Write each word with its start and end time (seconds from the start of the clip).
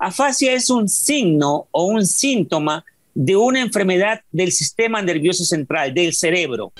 Afasia 0.00 0.52
es 0.52 0.70
un 0.70 0.88
signo 0.88 1.66
o 1.72 1.86
un 1.86 2.06
síntoma 2.06 2.84
de 3.14 3.34
una 3.34 3.60
enfermedad 3.60 4.20
del 4.30 4.52
sistema 4.52 5.02
nervioso 5.02 5.44
central, 5.44 5.92
del 5.92 6.14
cerebro. 6.14 6.72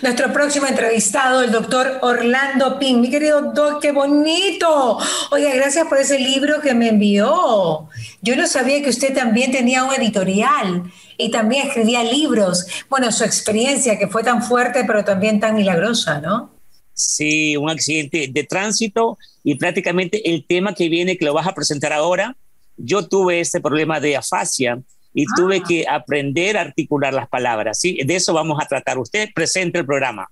Nuestro 0.00 0.32
próximo 0.32 0.66
entrevistado, 0.66 1.42
el 1.42 1.50
doctor 1.50 1.98
Orlando 2.02 2.78
Pin. 2.78 3.00
Mi 3.00 3.10
querido 3.10 3.42
doctor, 3.42 3.80
qué 3.80 3.90
bonito. 3.90 4.98
Oiga, 5.32 5.52
gracias 5.54 5.88
por 5.88 5.98
ese 5.98 6.20
libro 6.20 6.60
que 6.60 6.74
me 6.74 6.90
envió. 6.90 7.88
Yo 8.22 8.36
no 8.36 8.46
sabía 8.46 8.80
que 8.80 8.90
usted 8.90 9.12
también 9.12 9.50
tenía 9.50 9.82
un 9.82 9.92
editorial 9.92 10.84
y 11.18 11.32
también 11.32 11.66
escribía 11.66 12.04
libros. 12.04 12.64
Bueno, 12.88 13.10
su 13.10 13.24
experiencia 13.24 13.98
que 13.98 14.06
fue 14.06 14.22
tan 14.22 14.40
fuerte, 14.40 14.84
pero 14.86 15.04
también 15.04 15.40
tan 15.40 15.56
milagrosa, 15.56 16.20
¿no? 16.20 16.55
Sí, 16.96 17.58
un 17.58 17.68
accidente 17.68 18.26
de 18.32 18.44
tránsito 18.44 19.18
y 19.44 19.56
prácticamente 19.56 20.30
el 20.30 20.46
tema 20.46 20.74
que 20.74 20.88
viene, 20.88 21.18
que 21.18 21.26
lo 21.26 21.34
vas 21.34 21.46
a 21.46 21.54
presentar 21.54 21.92
ahora, 21.92 22.34
yo 22.78 23.06
tuve 23.06 23.40
este 23.40 23.60
problema 23.60 24.00
de 24.00 24.16
afasia 24.16 24.80
y 25.12 25.26
tuve 25.36 25.58
ah. 25.58 25.64
que 25.68 25.86
aprender 25.86 26.56
a 26.56 26.62
articular 26.62 27.12
las 27.12 27.28
palabras. 27.28 27.78
¿sí? 27.78 27.98
De 28.02 28.16
eso 28.16 28.32
vamos 28.32 28.58
a 28.62 28.66
tratar. 28.66 28.98
Usted 28.98 29.28
presente 29.34 29.78
el 29.78 29.84
programa. 29.84 30.26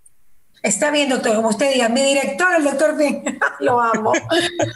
Está 0.62 0.90
bien, 0.90 1.10
doctor, 1.10 1.36
como 1.36 1.50
usted 1.50 1.74
diga, 1.74 1.90
mi 1.90 2.02
director, 2.02 2.48
el 2.56 2.64
doctor 2.64 2.96
lo 3.60 3.78
amo. 3.78 4.14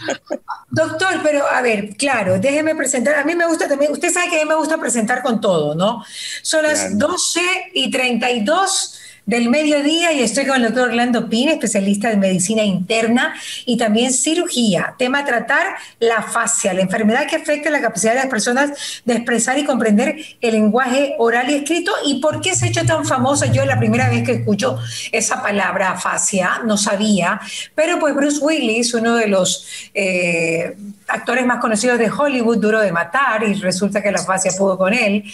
doctor, 0.71 1.21
pero 1.23 1.49
a 1.49 1.63
ver, 1.63 1.97
claro, 1.97 2.39
déjeme 2.39 2.75
presentar. 2.75 3.15
A 3.15 3.25
mí 3.25 3.35
me 3.35 3.47
gusta 3.47 3.67
también, 3.67 3.93
usted 3.93 4.13
sabe 4.13 4.29
que 4.29 4.37
a 4.37 4.45
mí 4.45 4.49
me 4.51 4.57
gusta 4.57 4.77
presentar 4.77 5.23
con 5.23 5.41
todo, 5.41 5.75
¿no? 5.75 6.05
Son 6.43 6.63
las 6.63 6.99
12 6.99 7.41
y 7.73 7.91
32 7.91 9.01
del 9.29 9.51
mediodía 9.51 10.11
y 10.11 10.23
estoy 10.23 10.47
con 10.47 10.57
el 10.57 10.63
doctor 10.63 10.89
Orlando 10.89 11.29
Pin, 11.29 11.51
especialista 11.51 12.11
en 12.11 12.19
medicina 12.19 12.65
interna 12.65 13.35
y 13.67 13.77
también 13.77 14.11
cirugía. 14.11 14.95
Tema 14.99 15.23
tratar 15.27 15.67
la 16.01 16.23
fascia, 16.23 16.73
la 16.73 16.81
enfermedad 16.81 17.27
que 17.29 17.37
afecta 17.37 17.69
la 17.69 17.83
capacidad 17.83 18.15
de 18.15 18.21
las 18.21 18.29
personas 18.29 19.03
de 19.05 19.17
expresar 19.17 19.59
y 19.59 19.65
comprender 19.65 20.17
el 20.41 20.55
lenguaje 20.55 21.15
oral 21.19 21.51
y 21.51 21.57
escrito 21.57 21.93
y 22.07 22.23
por 22.23 22.41
qué 22.41 22.55
se 22.55 22.65
ha 22.65 22.69
hecho 22.69 22.87
tan 22.87 23.05
famosa. 23.05 23.53
Yo 23.53 23.67
la 23.67 23.79
primera 23.79 24.09
vez 24.09 24.25
que 24.25 24.33
escucho 24.33 24.79
esa 25.13 25.43
palabra 25.43 25.99
fascia, 26.01 26.63
no 26.65 26.79
sabía, 26.79 27.39
pero 27.75 27.99
pues 27.99 28.15
Bruce 28.15 28.39
Willis, 28.41 28.95
uno 28.95 29.15
de 29.15 29.27
los 29.27 29.67
eh, 29.93 30.75
actores 31.09 31.47
más 31.47 31.61
conocidos 31.61 31.99
de 31.99 32.11
Hollywood, 32.11 32.59
duro 32.59 32.81
de 32.81 32.93
matar, 32.93 33.43
y 33.43 33.55
resulta 33.55 34.03
que 34.03 34.13
la 34.13 34.23
fascia 34.23 34.53
pudo 34.57 34.77
con 34.77 34.93
él, 34.93 35.25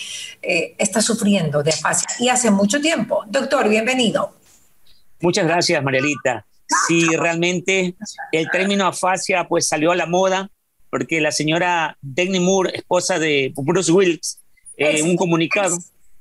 eh, 0.40 0.74
está 0.78 1.00
sufriendo 1.00 1.62
de 1.62 1.70
afasia 1.70 2.08
y 2.18 2.28
hace 2.28 2.50
mucho 2.50 2.80
tiempo. 2.80 3.24
Doctor, 3.26 3.68
bienvenido. 3.68 4.34
Muchas 5.20 5.46
gracias, 5.46 5.82
Marielita. 5.82 6.46
Sí, 6.86 7.04
realmente 7.16 7.94
el 8.32 8.48
término 8.50 8.86
afasia 8.86 9.46
pues 9.46 9.68
salió 9.68 9.92
a 9.92 9.96
la 9.96 10.06
moda 10.06 10.50
porque 10.90 11.20
la 11.20 11.32
señora 11.32 11.98
Dagny 12.00 12.40
Moore, 12.40 12.70
esposa 12.74 13.18
de 13.18 13.52
Bruce 13.56 13.90
Willis, 13.90 14.38
eh, 14.76 15.02
un 15.02 15.16
comunicado, 15.16 15.76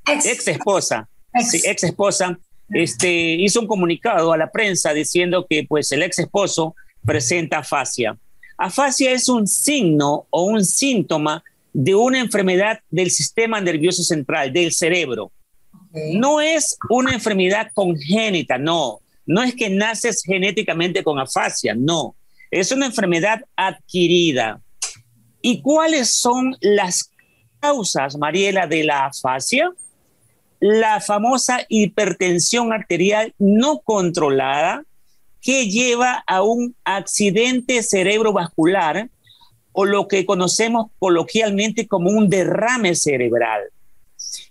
ex, 0.07 0.47
esposa, 0.47 1.07
ex. 1.33 1.83
esposa, 1.83 2.37
este, 2.69 3.09
hizo 3.09 3.61
un 3.61 3.67
comunicado 3.67 4.33
a 4.33 4.37
la 4.37 4.51
prensa 4.51 4.93
diciendo 4.93 5.45
que 5.47 5.65
pues 5.67 5.91
el 5.91 6.01
ex 6.01 6.19
esposo 6.19 6.75
presenta 7.05 7.59
afasia. 7.59 8.17
Afasia 8.57 9.11
es 9.11 9.27
un 9.29 9.47
signo 9.47 10.27
o 10.29 10.43
un 10.43 10.63
síntoma 10.63 11.43
de 11.73 11.95
una 11.95 12.19
enfermedad 12.19 12.79
del 12.91 13.09
sistema 13.09 13.59
nervioso 13.59 14.03
central, 14.03 14.53
del 14.53 14.71
cerebro. 14.71 15.31
No 16.13 16.41
es 16.41 16.77
una 16.89 17.13
enfermedad 17.13 17.71
congénita, 17.73 18.57
no. 18.57 18.99
No 19.25 19.41
es 19.41 19.55
que 19.55 19.69
naces 19.69 20.23
genéticamente 20.23 21.03
con 21.03 21.19
afasia, 21.19 21.73
no. 21.75 22.15
Es 22.51 22.71
una 22.71 22.87
enfermedad 22.87 23.41
adquirida. 23.55 24.61
¿Y 25.41 25.61
cuáles 25.61 26.13
son 26.13 26.55
las 26.61 27.11
causas, 27.59 28.17
Mariela, 28.17 28.67
de 28.67 28.83
la 28.83 29.07
afasia? 29.07 29.71
La 30.59 31.01
famosa 31.01 31.65
hipertensión 31.67 32.71
arterial 32.71 33.33
no 33.37 33.79
controlada 33.79 34.85
que 35.43 35.67
lleva 35.67 36.23
a 36.25 36.41
un 36.41 36.73
accidente 36.85 37.83
cerebrovascular 37.83 39.09
o 39.73 39.85
lo 39.85 40.07
que 40.07 40.25
conocemos 40.25 40.87
coloquialmente 40.99 41.87
como 41.87 42.09
un 42.09 42.29
derrame 42.29 42.95
cerebral. 42.95 43.61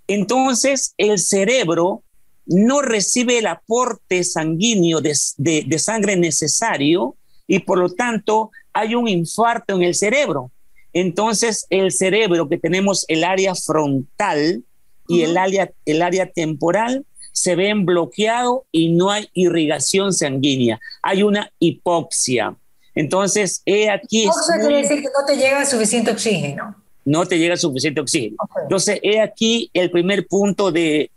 Entonces, 0.06 0.94
el 0.98 1.18
cerebro 1.18 2.02
no 2.44 2.82
recibe 2.82 3.38
el 3.38 3.46
aporte 3.46 4.22
sanguíneo 4.22 5.00
de, 5.00 5.78
sangre 5.78 6.16
necesario 6.16 7.16
y 7.46 7.60
por 7.60 7.78
lo 7.78 7.90
tanto 7.90 8.50
hay 8.74 8.94
un 8.94 9.08
infarto 9.08 9.76
en 9.76 9.82
el 9.82 9.94
cerebro. 9.94 10.50
Entonces, 10.92 11.66
el 11.70 11.90
cerebro 11.90 12.50
que 12.50 12.58
tenemos 12.58 13.06
el 13.08 13.24
área 13.24 13.54
frontal 13.54 14.62
y 15.08 15.22
el, 15.22 15.38
área, 15.38 15.70
el 15.86 16.02
área 16.02 16.26
temporal 16.26 17.06
se 17.32 17.56
ven 17.56 17.84
bloqueado 17.86 18.66
y 18.70 18.90
no 18.90 19.10
hay 19.10 19.28
irrigación 19.32 20.12
sanguínea. 20.12 20.78
Hay 21.02 21.22
una 21.22 21.50
hipoxia. 21.58 22.54
Entonces, 22.94 23.62
he 23.64 23.90
aquí... 23.90 24.24
Hipoxia 24.24 24.60
quiere 24.60 24.76
decir 24.76 25.00
que 25.00 25.08
no 25.08 25.26
te 25.26 25.36
llega 25.36 25.64
suficiente 25.64 26.10
oxígeno. 26.10 26.76
No 27.04 27.26
te 27.26 27.38
llega 27.38 27.56
suficiente 27.56 28.00
oxígeno. 28.00 28.36
Entonces, 28.62 29.00
he 29.02 29.20
aquí 29.20 29.70
el 29.72 29.90
primer 29.90 30.26
punto 30.26 30.70
de, 30.70 31.10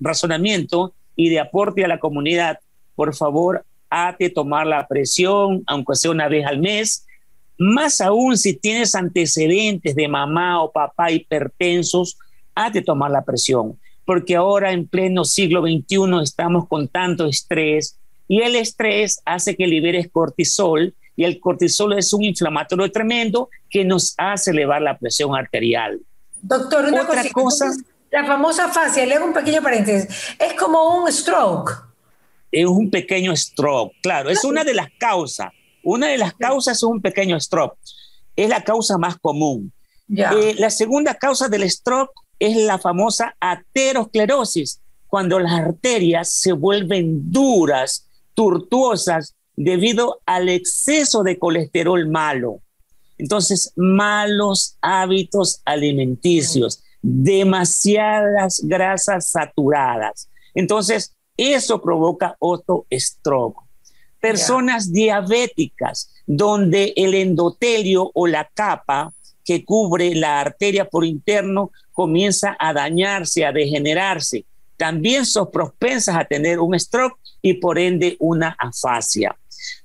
razonamiento 0.00 0.94
y 1.14 1.28
de 1.28 1.38
aporte 1.38 1.84
a 1.84 1.88
la 1.88 2.00
comunidad. 2.00 2.58
Por 2.96 3.14
favor, 3.14 3.64
hate 3.90 4.32
tomar 4.32 4.66
la 4.66 4.88
presión, 4.88 5.62
aunque 5.66 5.94
sea 5.94 6.10
una 6.10 6.28
vez 6.28 6.46
al 6.46 6.58
mes. 6.58 7.04
Más 7.58 8.00
aún 8.00 8.38
si 8.38 8.54
tienes 8.54 8.94
antecedentes 8.94 9.94
de 9.94 10.08
mamá 10.08 10.62
o 10.62 10.72
papá 10.72 11.12
hipertensos, 11.12 12.18
hate 12.54 12.82
tomar 12.82 13.10
la 13.10 13.22
presión 13.22 13.78
porque 14.04 14.36
ahora 14.36 14.72
en 14.72 14.86
pleno 14.86 15.24
siglo 15.24 15.62
XXI 15.62 16.22
estamos 16.22 16.68
con 16.68 16.88
tanto 16.88 17.26
estrés 17.26 17.98
y 18.28 18.40
el 18.40 18.56
estrés 18.56 19.20
hace 19.24 19.56
que 19.56 19.66
liberes 19.66 20.08
cortisol 20.10 20.94
y 21.16 21.24
el 21.24 21.38
cortisol 21.40 21.98
es 21.98 22.12
un 22.12 22.24
inflamatorio 22.24 22.90
tremendo 22.90 23.50
que 23.68 23.84
nos 23.84 24.14
hace 24.16 24.50
elevar 24.50 24.80
la 24.82 24.96
presión 24.96 25.34
arterial. 25.34 26.00
Doctor, 26.40 26.86
una 26.86 27.02
Otra 27.02 27.24
cosa, 27.30 27.70
la 28.10 28.24
famosa 28.24 28.68
fascia, 28.68 29.06
le 29.06 29.14
hago 29.14 29.26
un 29.26 29.32
pequeño 29.32 29.62
paréntesis, 29.62 30.34
es 30.38 30.54
como 30.54 31.02
un 31.02 31.12
stroke. 31.12 31.70
Es 32.50 32.66
un 32.66 32.90
pequeño 32.90 33.34
stroke, 33.36 33.94
claro, 34.02 34.30
es 34.30 34.44
una 34.44 34.64
de 34.64 34.74
las 34.74 34.88
causas. 34.98 35.50
Una 35.82 36.08
de 36.08 36.18
las 36.18 36.34
causas 36.34 36.76
es 36.76 36.82
un 36.82 37.00
pequeño 37.00 37.38
stroke. 37.40 37.76
Es 38.36 38.48
la 38.48 38.62
causa 38.62 38.98
más 38.98 39.18
común. 39.18 39.72
Eh, 40.14 40.54
la 40.58 40.70
segunda 40.70 41.14
causa 41.14 41.48
del 41.48 41.68
stroke 41.68 42.12
es 42.42 42.56
la 42.56 42.78
famosa 42.78 43.36
aterosclerosis, 43.38 44.80
cuando 45.06 45.38
las 45.38 45.52
arterias 45.52 46.32
se 46.32 46.52
vuelven 46.52 47.30
duras, 47.30 48.08
tortuosas, 48.34 49.34
debido 49.54 50.20
al 50.26 50.48
exceso 50.48 51.22
de 51.22 51.38
colesterol 51.38 52.08
malo. 52.08 52.60
Entonces, 53.18 53.72
malos 53.76 54.76
hábitos 54.80 55.60
alimenticios, 55.64 56.82
demasiadas 57.00 58.60
grasas 58.64 59.28
saturadas. 59.28 60.28
Entonces, 60.54 61.14
eso 61.36 61.80
provoca 61.80 62.34
otro 62.40 62.86
stroke. 62.92 63.62
Personas 64.18 64.92
diabéticas, 64.92 66.10
donde 66.26 66.92
el 66.96 67.14
endotelio 67.14 68.10
o 68.14 68.26
la 68.26 68.50
capa 68.52 69.12
que 69.44 69.64
cubre 69.64 70.14
la 70.14 70.40
arteria 70.40 70.88
por 70.88 71.04
interno 71.04 71.70
comienza 71.92 72.56
a 72.58 72.72
dañarse, 72.72 73.44
a 73.44 73.52
degenerarse. 73.52 74.44
También 74.76 75.26
son 75.26 75.50
propensas 75.50 76.16
a 76.16 76.24
tener 76.24 76.60
un 76.60 76.78
stroke 76.78 77.18
y 77.40 77.54
por 77.54 77.78
ende 77.78 78.16
una 78.18 78.56
afasia. 78.58 79.36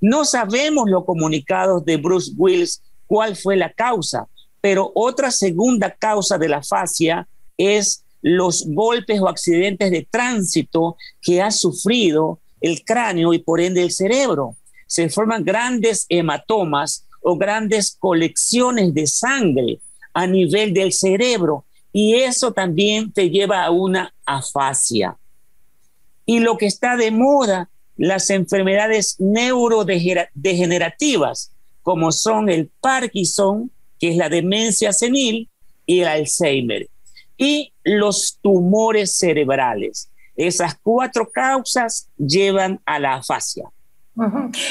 No 0.01 0.25
sabemos 0.25 0.89
los 0.89 1.05
comunicados 1.05 1.85
de 1.85 1.97
Bruce 1.97 2.31
Willis 2.37 2.81
cuál 3.05 3.35
fue 3.35 3.55
la 3.55 3.71
causa, 3.71 4.27
pero 4.61 4.91
otra 4.95 5.31
segunda 5.31 5.91
causa 5.91 6.37
de 6.37 6.49
la 6.49 6.57
afasia 6.57 7.27
es 7.57 8.03
los 8.21 8.65
golpes 8.67 9.19
o 9.21 9.27
accidentes 9.27 9.91
de 9.91 10.07
tránsito 10.09 10.97
que 11.21 11.41
ha 11.41 11.51
sufrido 11.51 12.39
el 12.61 12.83
cráneo 12.83 13.33
y 13.33 13.39
por 13.39 13.61
ende 13.61 13.83
el 13.83 13.91
cerebro. 13.91 14.55
Se 14.87 15.09
forman 15.09 15.43
grandes 15.43 16.05
hematomas 16.09 17.05
o 17.29 17.35
grandes 17.35 17.97
colecciones 17.99 18.93
de 18.93 19.05
sangre 19.05 19.81
a 20.13 20.25
nivel 20.25 20.73
del 20.73 20.93
cerebro 20.93 21.65
y 21.91 22.15
eso 22.15 22.53
también 22.53 23.11
te 23.11 23.29
lleva 23.29 23.65
a 23.65 23.71
una 23.71 24.13
afasia. 24.25 25.17
Y 26.25 26.39
lo 26.39 26.57
que 26.57 26.67
está 26.67 26.95
de 26.95 27.11
moda, 27.11 27.69
las 27.97 28.29
enfermedades 28.29 29.17
neurodegenerativas, 29.19 31.51
como 31.81 32.13
son 32.13 32.47
el 32.47 32.71
Parkinson, 32.79 33.71
que 33.99 34.11
es 34.11 34.15
la 34.15 34.29
demencia 34.29 34.93
senil, 34.93 35.49
y 35.85 35.99
el 35.99 36.07
Alzheimer. 36.07 36.87
Y 37.35 37.73
los 37.83 38.39
tumores 38.41 39.17
cerebrales. 39.17 40.09
Esas 40.37 40.77
cuatro 40.81 41.29
causas 41.29 42.07
llevan 42.17 42.79
a 42.85 42.99
la 42.99 43.15
afasia. 43.15 43.65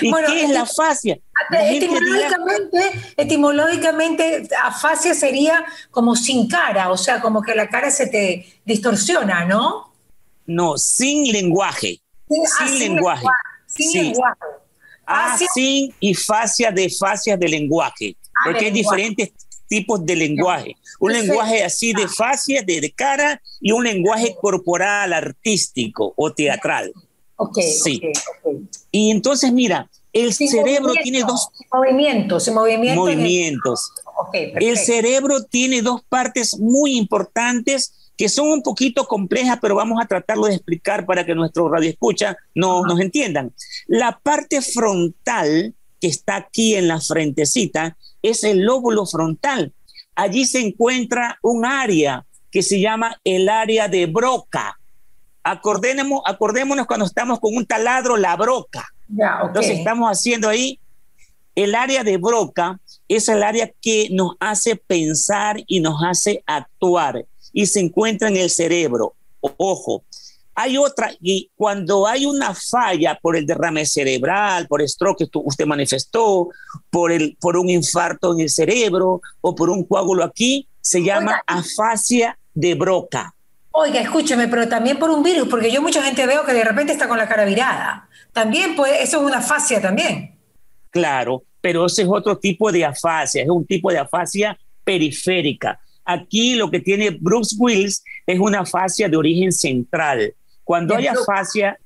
¿Y 0.01 0.13
qué 0.13 0.45
es 0.45 0.51
la 0.51 0.67
fascia? 0.67 1.19
Etimológicamente, 1.51 3.15
etimológicamente, 3.17 4.49
afasia 4.63 5.15
sería 5.15 5.65
como 5.91 6.17
sin 6.17 6.49
cara, 6.49 6.91
o 6.91 6.97
sea, 6.97 7.21
como 7.21 7.43
que 7.43 7.55
la 7.55 7.69
cara 7.69 7.91
se 7.91 8.09
te 8.09 8.47
distorsiona, 8.65 9.45
¿no? 9.45 9.93
No, 10.47 10.77
sin 10.77 11.31
lenguaje. 11.33 12.01
Ah, 12.29 12.69
sin, 12.69 12.79
lenguaje. 12.79 13.27
Sin 13.67 13.93
lenguaje. 13.93 14.41
Ah, 15.07 15.39
sin 15.55 15.95
y 16.01 16.15
fascia 16.15 16.73
de 16.73 16.91
fascias 16.91 17.39
de 17.39 17.49
lenguaje. 17.49 18.17
Ah, 18.23 18.43
porque 18.47 18.67
hay 18.67 18.71
diferentes 18.73 19.31
tipos 19.69 20.05
de 20.05 20.17
lenguaje. 20.17 20.77
Un 20.99 21.13
lenguaje 21.13 21.63
así 21.63 21.93
de 21.93 22.09
fascia, 22.09 22.63
de, 22.63 22.93
cara, 22.95 23.41
y 23.61 23.73
un 23.73 23.85
lenguaje 23.85 24.35
corporal, 24.41 25.13
artístico 25.13 26.13
o 26.17 26.33
teatral. 26.33 26.93
Ok, 27.37 27.59
sí. 27.61 28.01
Y 28.97 29.11
entonces, 29.11 29.53
mira, 29.53 29.91
el 30.11 30.33
cerebro 30.33 30.95
tiene 31.03 31.21
dos... 31.21 31.51
Movimientos, 31.71 32.49
movimientos. 32.49 32.97
Movimientos. 32.97 33.93
el 34.33 34.79
cerebro 34.79 35.45
tiene 35.45 35.83
dos 35.83 36.03
partes 36.09 36.59
muy 36.59 36.97
importantes 36.97 37.93
que 38.17 38.31
son 38.31 38.49
un 38.49 38.63
poquito 38.63 39.07
complejas, 39.07 39.59
pero 39.61 39.75
vamos 39.75 40.03
a 40.03 40.07
tratarlo 40.07 40.47
de 40.47 40.55
explicar 40.55 41.05
para 41.05 41.27
que 41.27 41.35
nuestro 41.35 41.69
radio 41.69 41.91
escucha 41.91 42.39
no, 42.55 42.85
nos 42.85 42.99
entiendan. 42.99 43.53
La 43.87 44.19
parte 44.23 44.63
frontal, 44.63 45.75
que 46.01 46.07
está 46.07 46.37
aquí 46.37 46.75
en 46.75 46.89
la 46.89 46.99
frentecita, 46.99 47.99
es 48.23 48.45
el 48.45 48.61
lóbulo 48.61 49.05
frontal. 49.05 49.75
Allí 50.15 50.47
se 50.47 50.61
encuentra 50.61 51.39
un 51.43 51.67
área 51.67 52.25
que 52.51 52.63
se 52.63 52.81
llama 52.81 53.21
el 53.25 53.51
área 53.51 53.89
de 53.89 54.07
Broca. 54.07 54.79
Acordémonos, 55.49 56.23
acordémonos 56.25 56.87
cuando 56.87 57.07
estamos 57.07 57.39
con 57.39 57.55
un 57.55 57.65
taladro, 57.65 58.17
la 58.17 58.35
broca. 58.35 58.85
Entonces 59.09 59.79
estamos 59.79 60.11
haciendo 60.11 60.49
ahí, 60.49 60.81
el 61.55 61.77
área 61.77 62.03
de 62.03 62.17
Broca 62.17 62.81
es 63.07 63.29
el 63.29 63.45
área 63.45 63.71
que 63.81 64.09
nos 64.11 64.33
hace 64.41 64.75
pensar 64.75 65.63
y 65.69 65.79
nos 65.79 66.03
hace 66.03 66.43
actuar 66.47 67.25
y 67.53 67.67
se 67.67 67.79
encuentra 67.79 68.29
en 68.29 68.37
el 68.37 68.51
cerebro. 68.51 69.15
Ojo, 69.41 70.03
hay 70.57 70.79
otra, 70.79 71.13
y 71.21 71.49
cuando 71.55 72.09
hay 72.09 72.27
una 72.27 72.53
falla 72.53 73.17
por 73.23 73.37
el 73.37 73.47
derrame 73.47 73.87
cerebral, 73.87 74.67
por 74.67 74.87
stroke 74.89 75.19
que 75.19 75.39
usted 75.45 75.67
manifestó, 75.67 76.49
por, 76.91 77.13
el, 77.13 77.37
por 77.41 77.57
un 77.57 77.71
infarto 77.71 78.33
en 78.33 78.41
el 78.41 78.51
cerebro 78.51 79.21
o 79.43 79.55
por 79.55 79.71
un 79.71 79.85
coágulo 79.85 80.25
aquí, 80.25 80.67
se 80.81 81.05
llama 81.05 81.41
afasia 81.47 82.37
de 82.53 82.75
Broca. 82.75 83.36
Oiga, 83.79 84.01
escúcheme, 84.01 84.49
pero 84.49 84.67
también 84.67 84.99
por 84.99 85.11
un 85.11 85.23
virus, 85.23 85.49
porque 85.49 85.71
yo 85.71 85.83
mucha 85.83 86.03
gente 86.03 86.27
veo 86.27 86.47
que 86.47 86.55
de 86.55 86.65
repente 86.65 86.95
está 86.95 87.07
con 87.09 87.19
la 87.19 87.29
cara 87.29 87.45
virada. 87.45 88.09
También, 88.33 88.75
pues, 88.75 88.91
eso 89.03 89.19
es 89.21 89.27
una 89.27 89.41
afasia 89.41 89.83
también. 89.83 90.35
Claro, 90.89 91.45
pero 91.61 91.85
ese 91.85 92.01
es 92.01 92.09
otro 92.11 92.39
tipo 92.39 92.73
de 92.73 92.87
afasia, 92.87 93.43
es 93.43 93.51
un 93.51 93.67
tipo 93.67 93.93
de 93.93 93.99
afasia 93.99 94.59
periférica. 94.83 95.79
Aquí 96.07 96.55
lo 96.55 96.71
que 96.71 96.81
tiene 96.81 97.11
Bruce 97.11 97.55
Wills 97.59 98.03
es 98.27 98.41
una 98.41 98.61
afasia 98.61 99.11
de 99.11 99.17
origen 99.19 99.53
central. 99.53 100.33
Cuando 100.65 100.97
hay 100.97 101.09
afasia, 101.09 101.79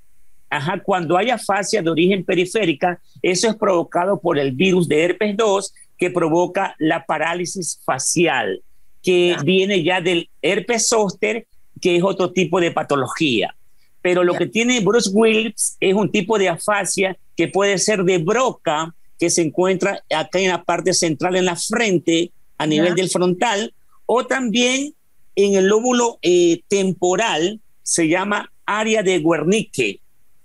ajá, 0.49 0.81
cuando 0.85 1.17
hay 1.17 1.31
afasia 1.31 1.83
de 1.83 1.91
origen 1.91 2.25
periférica, 2.25 3.01
eso 3.21 3.49
es 3.49 3.57
provocado 3.57 4.21
por 4.21 4.39
el 4.39 4.53
virus 4.53 4.87
de 4.87 5.07
herpes 5.07 5.37
2 5.37 5.75
que 5.99 6.11
provoca 6.13 6.77
la 6.79 7.05
parálisis 7.05 7.81
facial, 7.85 8.63
que 9.03 9.37
viene 9.43 9.83
ya 9.83 10.01
del 10.01 10.31
herpes 10.41 10.87
zóster 10.87 11.49
que 11.81 11.97
es 11.97 12.03
otro 12.03 12.32
tipo 12.32 12.61
de 12.61 12.71
patología. 12.71 13.55
Pero 14.03 14.25
lo 14.25 14.35
que 14.35 14.47
tiene 14.47 14.81
Bruce 14.81 15.11
Willis 15.12 15.77
es 15.79 15.94
un 15.94 16.11
tipo 16.11 16.38
de 16.38 16.49
afasia 16.49 17.17
que 17.37 17.49
puede 17.49 17.79
ser 17.79 18.03
de 18.05 18.19
broca, 18.19 18.94
que 19.19 19.31
se 19.31 19.43
encuentra 19.43 20.03
acá 20.15 20.38
en 20.38 20.49
la 20.49 20.65
parte 20.65 20.94
central, 20.94 21.37
en 21.37 21.44
la 21.44 21.56
frente, 21.56 22.32
a 22.56 22.67
nivel 22.67 22.94
del 22.94 23.11
frontal, 23.11 23.75
o 24.06 24.27
también 24.27 24.94
en 25.37 25.55
el 25.55 25.67
lóbulo 25.67 26.19
eh, 26.23 26.62
temporal, 26.69 27.61
se 27.83 28.09
llama 28.09 28.50
área 28.67 29.03
de 29.03 29.19
Wernicke 29.19 30.00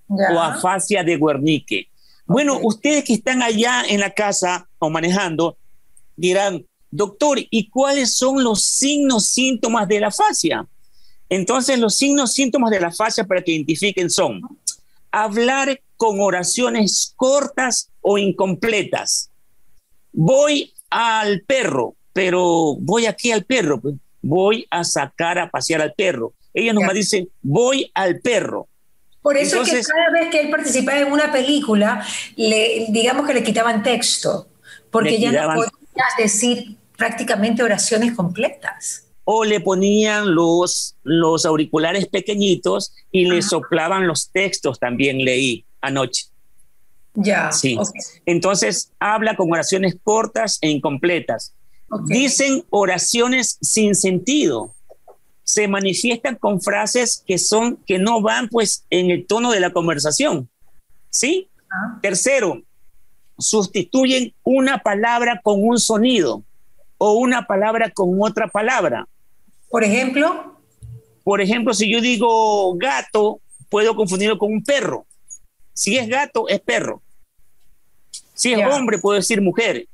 o 0.07 0.39
afasia 0.39 1.03
de 1.03 1.17
Wernicke. 1.17 1.89
Bueno, 2.25 2.59
ustedes 2.61 3.03
que 3.03 3.13
están 3.13 3.41
allá 3.41 3.83
en 3.87 3.99
la 3.99 4.11
casa 4.11 4.67
o 4.79 4.89
manejando 4.89 5.57
dirán, 6.15 6.65
doctor, 6.89 7.39
¿y 7.49 7.69
cuáles 7.69 8.15
son 8.15 8.43
los 8.43 8.63
signos, 8.63 9.27
síntomas 9.27 9.87
de 9.87 9.99
la 9.99 10.07
afasia? 10.07 10.65
Entonces, 11.29 11.79
los 11.79 11.95
signos, 11.95 12.33
síntomas 12.33 12.71
de 12.71 12.79
la 12.79 12.91
fascia 12.91 13.23
para 13.23 13.41
que 13.41 13.51
identifiquen 13.51 14.09
son 14.09 14.41
hablar 15.11 15.79
con 15.97 16.19
oraciones 16.19 17.13
cortas 17.15 17.89
o 18.01 18.17
incompletas. 18.17 19.29
Voy 20.11 20.73
al 20.89 21.41
perro, 21.41 21.95
pero 22.13 22.75
voy 22.79 23.05
aquí 23.05 23.31
al 23.31 23.45
perro, 23.45 23.79
pues. 23.79 23.95
voy 24.21 24.67
a 24.69 24.83
sacar 24.83 25.39
a 25.39 25.49
pasear 25.49 25.81
al 25.81 25.93
perro. 25.93 26.33
Ella 26.53 26.73
nos 26.73 26.93
dice, 26.93 27.27
voy 27.41 27.89
al 27.93 28.19
perro. 28.19 28.67
Por 29.21 29.37
eso 29.37 29.63
es 29.63 29.71
que 29.71 29.81
cada 29.81 30.11
vez 30.11 30.29
que 30.29 30.41
él 30.41 30.51
participaba 30.51 30.99
en 30.99 31.11
una 31.11 31.31
película, 31.31 32.05
le, 32.35 32.85
digamos 32.89 33.25
que 33.25 33.33
le 33.33 33.43
quitaban 33.43 33.81
texto, 33.81 34.47
porque 34.91 35.19
ya 35.19 35.31
no 35.31 35.55
podía 35.55 36.05
decir 36.17 36.77
prácticamente 36.95 37.63
oraciones 37.63 38.13
completas 38.13 39.04
o 39.25 39.43
le 39.43 39.59
ponían 39.59 40.33
los, 40.33 40.95
los 41.03 41.45
auriculares 41.45 42.07
pequeñitos 42.07 42.93
y 43.11 43.25
le 43.25 43.41
soplaban 43.41 44.07
los 44.07 44.29
textos, 44.29 44.79
también 44.79 45.17
leí 45.17 45.65
anoche. 45.81 46.27
Ya. 47.15 47.51
Sí. 47.51 47.77
Entonces 48.25 48.91
habla 48.99 49.35
con 49.35 49.51
oraciones 49.51 49.97
cortas 50.03 50.59
e 50.61 50.69
incompletas. 50.69 51.53
Dicen 52.05 52.63
oraciones 52.69 53.57
sin 53.61 53.95
sentido. 53.95 54.73
Se 55.43 55.67
manifiestan 55.67 56.35
con 56.35 56.61
frases 56.61 57.23
que 57.25 57.37
son 57.37 57.77
que 57.85 57.99
no 57.99 58.21
van 58.21 58.49
pues 58.49 58.85
en 58.89 59.11
el 59.11 59.25
tono 59.25 59.51
de 59.51 59.59
la 59.59 59.71
conversación. 59.71 60.49
¿Sí? 61.09 61.47
Tercero, 62.01 62.61
sustituyen 63.37 64.33
una 64.43 64.79
palabra 64.79 65.41
con 65.43 65.63
un 65.63 65.79
sonido 65.79 66.43
o 66.97 67.13
una 67.13 67.47
palabra 67.47 67.91
con 67.91 68.21
otra 68.21 68.47
palabra. 68.47 69.07
Por 69.69 69.83
ejemplo. 69.83 70.57
Por 71.23 71.41
ejemplo, 71.41 71.73
si 71.73 71.91
yo 71.91 72.01
digo 72.01 72.75
gato, 72.75 73.39
puedo 73.69 73.95
confundirlo 73.95 74.37
con 74.37 74.53
un 74.53 74.63
perro. 74.63 75.05
Si 75.73 75.97
es 75.97 76.07
gato, 76.07 76.47
es 76.47 76.61
perro. 76.61 77.01
Si 78.33 78.53
es 78.53 78.65
hombre, 78.67 78.99
puedo 78.99 79.17
decir 79.17 79.41
mujer. 79.41 79.87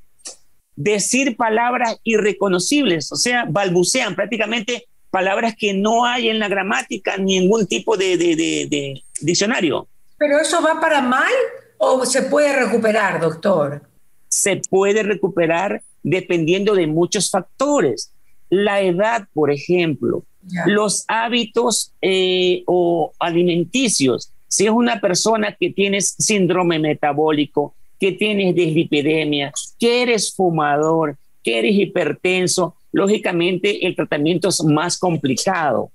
Decir 0.76 1.38
palabras 1.38 1.98
irreconocibles, 2.04 3.12
o 3.12 3.16
sea, 3.16 3.46
balbucean 3.48 4.16
prácticamente 4.16 4.88
palabras 5.10 5.56
que 5.58 5.74
no 5.74 6.06
hay 6.06 6.30
en 6.30 6.40
la 6.40 6.48
gramática 6.48 7.18
ni 7.18 7.38
en 7.38 7.44
ningún 7.44 7.68
tipo 7.68 7.98
de, 7.98 8.18
de 8.18 9.04
diccionario. 9.22 9.88
¿Pero 10.18 10.40
eso 10.40 10.62
va 10.62 10.80
para 10.80 11.02
mal 11.02 11.32
o 11.78 12.06
se 12.06 12.24
puede 12.24 12.56
recuperar, 12.56 13.20
doctor? 13.20 13.82
Se 14.28 14.58
puede 14.58 15.04
recuperar 15.04 15.82
dependiendo 16.04 16.76
de 16.76 16.88
muchos 16.88 17.30
factores 17.30 18.12
la 18.52 18.82
edad, 18.82 19.28
por 19.34 19.50
ejemplo, 19.50 20.24
los 20.66 21.06
hábitos 21.08 21.94
eh, 22.02 22.64
o 22.68 23.14
alimenticios. 23.18 24.32
Si 24.48 24.66
es 24.66 24.72
una 24.72 25.00
persona 25.00 25.56
que 25.58 25.72
tienes 25.72 26.16
síndrome 26.20 26.78
metabólico, 26.78 27.74
que 27.98 28.12
tienes 28.12 28.54
dislipidemia, 28.54 29.54
que 29.80 30.02
eres 30.02 30.36
fumador, 30.36 31.18
que 31.42 31.60
eres 31.60 31.76
hipertenso, 31.76 32.76
lógicamente 32.92 33.88
el 33.88 33.96
tratamiento 33.96 34.50
es 34.50 34.62
más 34.66 34.98
complicado. 35.00 35.90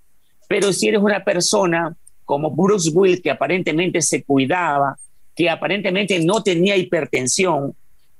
Pero 0.48 0.72
si 0.72 0.88
eres 0.88 1.02
una 1.02 1.22
persona 1.22 1.94
como 2.24 2.50
Bruce 2.50 2.90
Willis, 2.90 3.20
que 3.20 3.30
aparentemente 3.30 4.00
se 4.00 4.22
cuidaba, 4.22 4.96
que 5.34 5.50
aparentemente 5.50 6.18
no 6.24 6.42
tenía 6.42 6.76
hipertensión, 6.76 7.74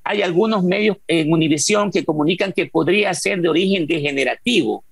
hay 0.08 0.22
algunos 0.22 0.62
medios 0.62 0.98
en 1.08 1.32
Univisión 1.32 1.90
que 1.90 2.04
comunican 2.04 2.52
que 2.52 2.66
podría 2.66 3.12
ser 3.12 3.40
de 3.40 3.48
origen 3.48 3.88
degenerativo, 3.88 4.84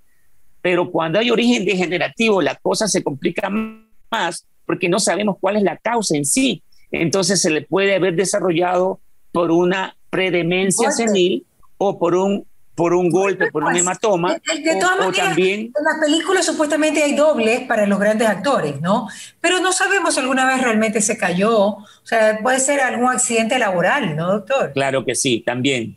pero 0.60 0.90
cuando 0.90 1.20
hay 1.20 1.30
origen 1.30 1.64
degenerativo 1.64 2.42
la 2.42 2.56
cosa 2.56 2.88
se 2.88 3.02
complica 3.02 3.48
más 3.48 4.44
porque 4.66 4.88
no 4.88 4.98
sabemos 4.98 5.36
cuál 5.40 5.56
es 5.56 5.62
la 5.62 5.76
causa 5.76 6.16
en 6.16 6.24
sí. 6.24 6.64
Entonces 6.90 7.40
se 7.40 7.50
le 7.50 7.62
puede 7.62 7.94
haber 7.94 8.16
desarrollado 8.16 8.98
por 9.30 9.52
una 9.52 9.96
predemencia 10.10 10.90
senil 10.90 11.46
o 11.78 11.96
por 11.96 12.16
un 12.16 12.44
por 12.74 12.92
un 12.92 13.10
golpe, 13.10 13.50
por 13.50 13.64
un 13.64 13.76
hematoma. 13.76 14.34
De, 14.34 14.76
todas 14.80 14.98
maneras, 14.98 15.28
también... 15.28 15.60
en 15.60 15.84
las 15.84 15.98
películas 16.04 16.44
supuestamente 16.44 17.02
hay 17.02 17.14
dobles 17.14 17.60
para 17.62 17.86
los 17.86 17.98
grandes 17.98 18.28
actores, 18.28 18.80
¿no? 18.80 19.08
Pero 19.40 19.60
no 19.60 19.72
sabemos 19.72 20.14
si 20.14 20.20
alguna 20.20 20.46
vez 20.46 20.62
realmente 20.62 21.00
se 21.00 21.16
cayó. 21.16 21.54
O 21.54 21.86
sea, 22.02 22.38
puede 22.42 22.58
ser 22.60 22.80
algún 22.80 23.08
accidente 23.08 23.58
laboral, 23.58 24.16
¿no, 24.16 24.32
doctor? 24.32 24.72
Claro 24.72 25.04
que 25.04 25.14
sí, 25.14 25.42
también. 25.44 25.96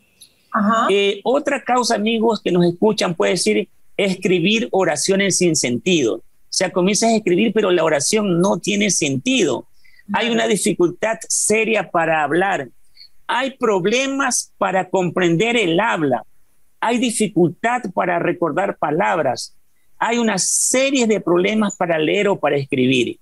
Eh, 0.88 1.20
otra 1.24 1.62
causa, 1.62 1.94
amigos, 1.96 2.40
que 2.42 2.52
nos 2.52 2.64
escuchan 2.64 3.14
puede 3.14 3.32
decir 3.32 3.68
escribir 3.96 4.68
oraciones 4.70 5.38
sin 5.38 5.56
sentido. 5.56 6.16
O 6.16 6.22
sea, 6.50 6.70
comienzas 6.70 7.10
a 7.10 7.16
escribir, 7.16 7.52
pero 7.52 7.70
la 7.70 7.84
oración 7.84 8.40
no 8.40 8.58
tiene 8.58 8.90
sentido. 8.90 9.66
hay 10.12 10.30
una 10.30 10.46
dificultad 10.46 11.18
seria 11.28 11.90
para 11.90 12.22
hablar, 12.22 12.68
hay 13.26 13.50
problemas 13.58 14.52
para 14.56 14.88
comprender 14.88 15.54
el 15.56 15.78
habla, 15.78 16.24
hay 16.80 16.98
dificultad 16.98 17.82
para 17.94 18.18
recordar 18.18 18.76
palabras, 18.76 19.56
hay 19.98 20.18
una 20.18 20.38
serie 20.38 21.06
de 21.06 21.20
problemas 21.20 21.76
para 21.76 21.98
leer 21.98 22.28
o 22.28 22.38
para 22.38 22.56
escribir. 22.56 23.18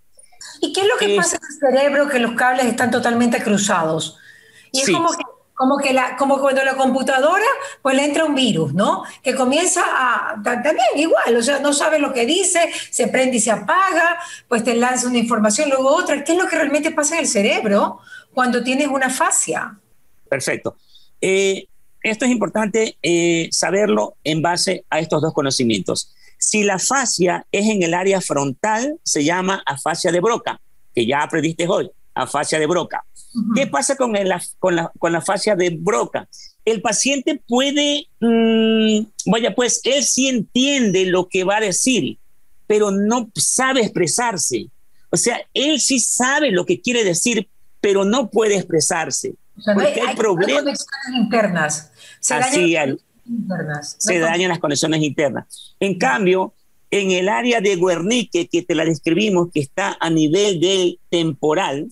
¿Y 0.61 0.73
qué 0.73 0.83
es 0.83 0.87
lo 0.87 0.97
que 0.99 1.17
pasa 1.17 1.37
en 1.37 1.43
el 1.43 1.77
cerebro 1.77 2.09
que 2.09 2.19
los 2.19 2.33
cables 2.33 2.67
están 2.67 2.91
totalmente 2.91 3.43
cruzados? 3.43 4.19
Y 4.73 4.81
es 4.81 4.91
como 4.91 5.11
que 5.11 5.25
como 5.57 5.79
que 5.79 5.95
la, 5.95 6.17
como 6.17 6.39
cuando 6.39 6.63
la 6.63 6.77
computadora 6.77 7.47
pues 7.81 7.97
le 7.97 8.05
entra 8.05 8.27
un 8.27 8.35
virus, 8.35 8.75
¿no? 8.75 9.05
Que 9.23 9.35
comienza 9.35 9.83
a 9.87 10.43
también 10.43 10.87
igual, 10.97 11.35
o 11.35 11.43
sea, 11.43 11.61
no 11.61 11.73
sabe 11.73 11.99
lo 11.99 12.13
que 12.13 12.27
dice, 12.27 12.71
se 12.91 13.09
prende 13.09 13.39
y 13.39 13.41
se 13.41 13.51
apaga, 13.51 14.19
pues 14.49 14.63
te 14.63 14.75
lanza 14.75 15.09
una 15.09 15.17
información, 15.17 15.71
luego 15.71 15.97
otra. 15.97 16.23
¿Qué 16.23 16.33
es 16.33 16.39
lo 16.39 16.47
que 16.47 16.57
realmente 16.57 16.91
pasa 16.91 17.15
en 17.15 17.23
el 17.23 17.27
cerebro 17.27 18.01
cuando 18.35 18.63
tienes 18.63 18.89
una 18.89 19.09
fascia? 19.09 19.79
Perfecto. 20.29 20.77
Eh, 21.23 21.67
esto 22.11 22.25
es 22.25 22.31
importante 22.31 22.97
eh, 23.03 23.49
saberlo 23.51 24.17
en 24.23 24.43
base 24.43 24.85
a 24.91 25.01
estos 25.01 25.21
dos 25.23 25.35
conocimientos. 25.35 26.13
Si 26.39 26.63
la 26.63 26.79
fascia 26.79 27.47
es 27.51 27.67
en 27.67 27.83
el 27.83 27.95
área 27.95 28.21
frontal, 28.21 28.99
se 29.03 29.25
llama 29.25 29.63
afasia 29.67 30.13
de 30.13 30.21
Broca, 30.21 30.61
que 30.95 31.07
ya 31.07 31.23
aprendiste 31.23 31.67
hoy, 31.67 31.91
afasia 32.15 32.59
de 32.59 32.67
Broca. 32.67 33.05
¿Qué 33.55 33.67
pasa 33.67 33.97
con, 33.97 34.15
con, 34.59 34.77
la, 34.77 34.93
con, 34.99 35.23
fascia 35.23 35.57
de 35.57 35.71
Broca? 35.71 36.29
El 36.65 36.81
paciente 36.81 37.43
puede, 37.47 38.07
mm, 38.21 39.07
vaya 39.27 39.55
pues, 39.55 39.81
él 39.85 40.03
sí 40.05 40.29
entiende 40.29 41.07
lo 41.07 41.29
que 41.29 41.45
va 41.45 41.57
a 41.57 41.61
decir, 41.61 42.19
pero 42.67 42.91
no 42.91 43.31
sabe 43.35 43.83
expresarse. 43.83 44.69
O 45.11 45.17
sea, 45.17 45.41
él 45.55 45.81
sí 45.81 46.01
sabe 46.01 46.51
lo 46.51 46.65
que 46.67 46.81
quiere 46.81 47.05
decir, 47.05 47.49
pero 47.81 48.05
no 48.05 48.31
puede 48.31 48.57
expresarse. 48.57 49.35
porque 49.65 50.01
hay, 50.01 50.17
problemas 50.17 50.87
internas. 51.15 51.93
Se 52.21 52.35
dañan, 52.35 52.99
internas, 53.27 53.97
se 53.99 54.19
dañan 54.19 54.49
las 54.49 54.59
conexiones 54.59 55.03
internas. 55.03 55.75
En 55.81 55.99
cambio, 55.99 56.55
en 56.91 57.11
el 57.11 57.29
área 57.29 57.61
de 57.61 57.77
Guernique, 57.77 58.49
que 58.49 58.63
te 58.63 58.75
la 58.75 58.85
describimos, 58.85 59.49
que 59.53 59.61
está 59.61 59.97
a 60.01 60.11
nivel 60.11 60.61
del 60.61 60.99
temporal, 61.11 61.89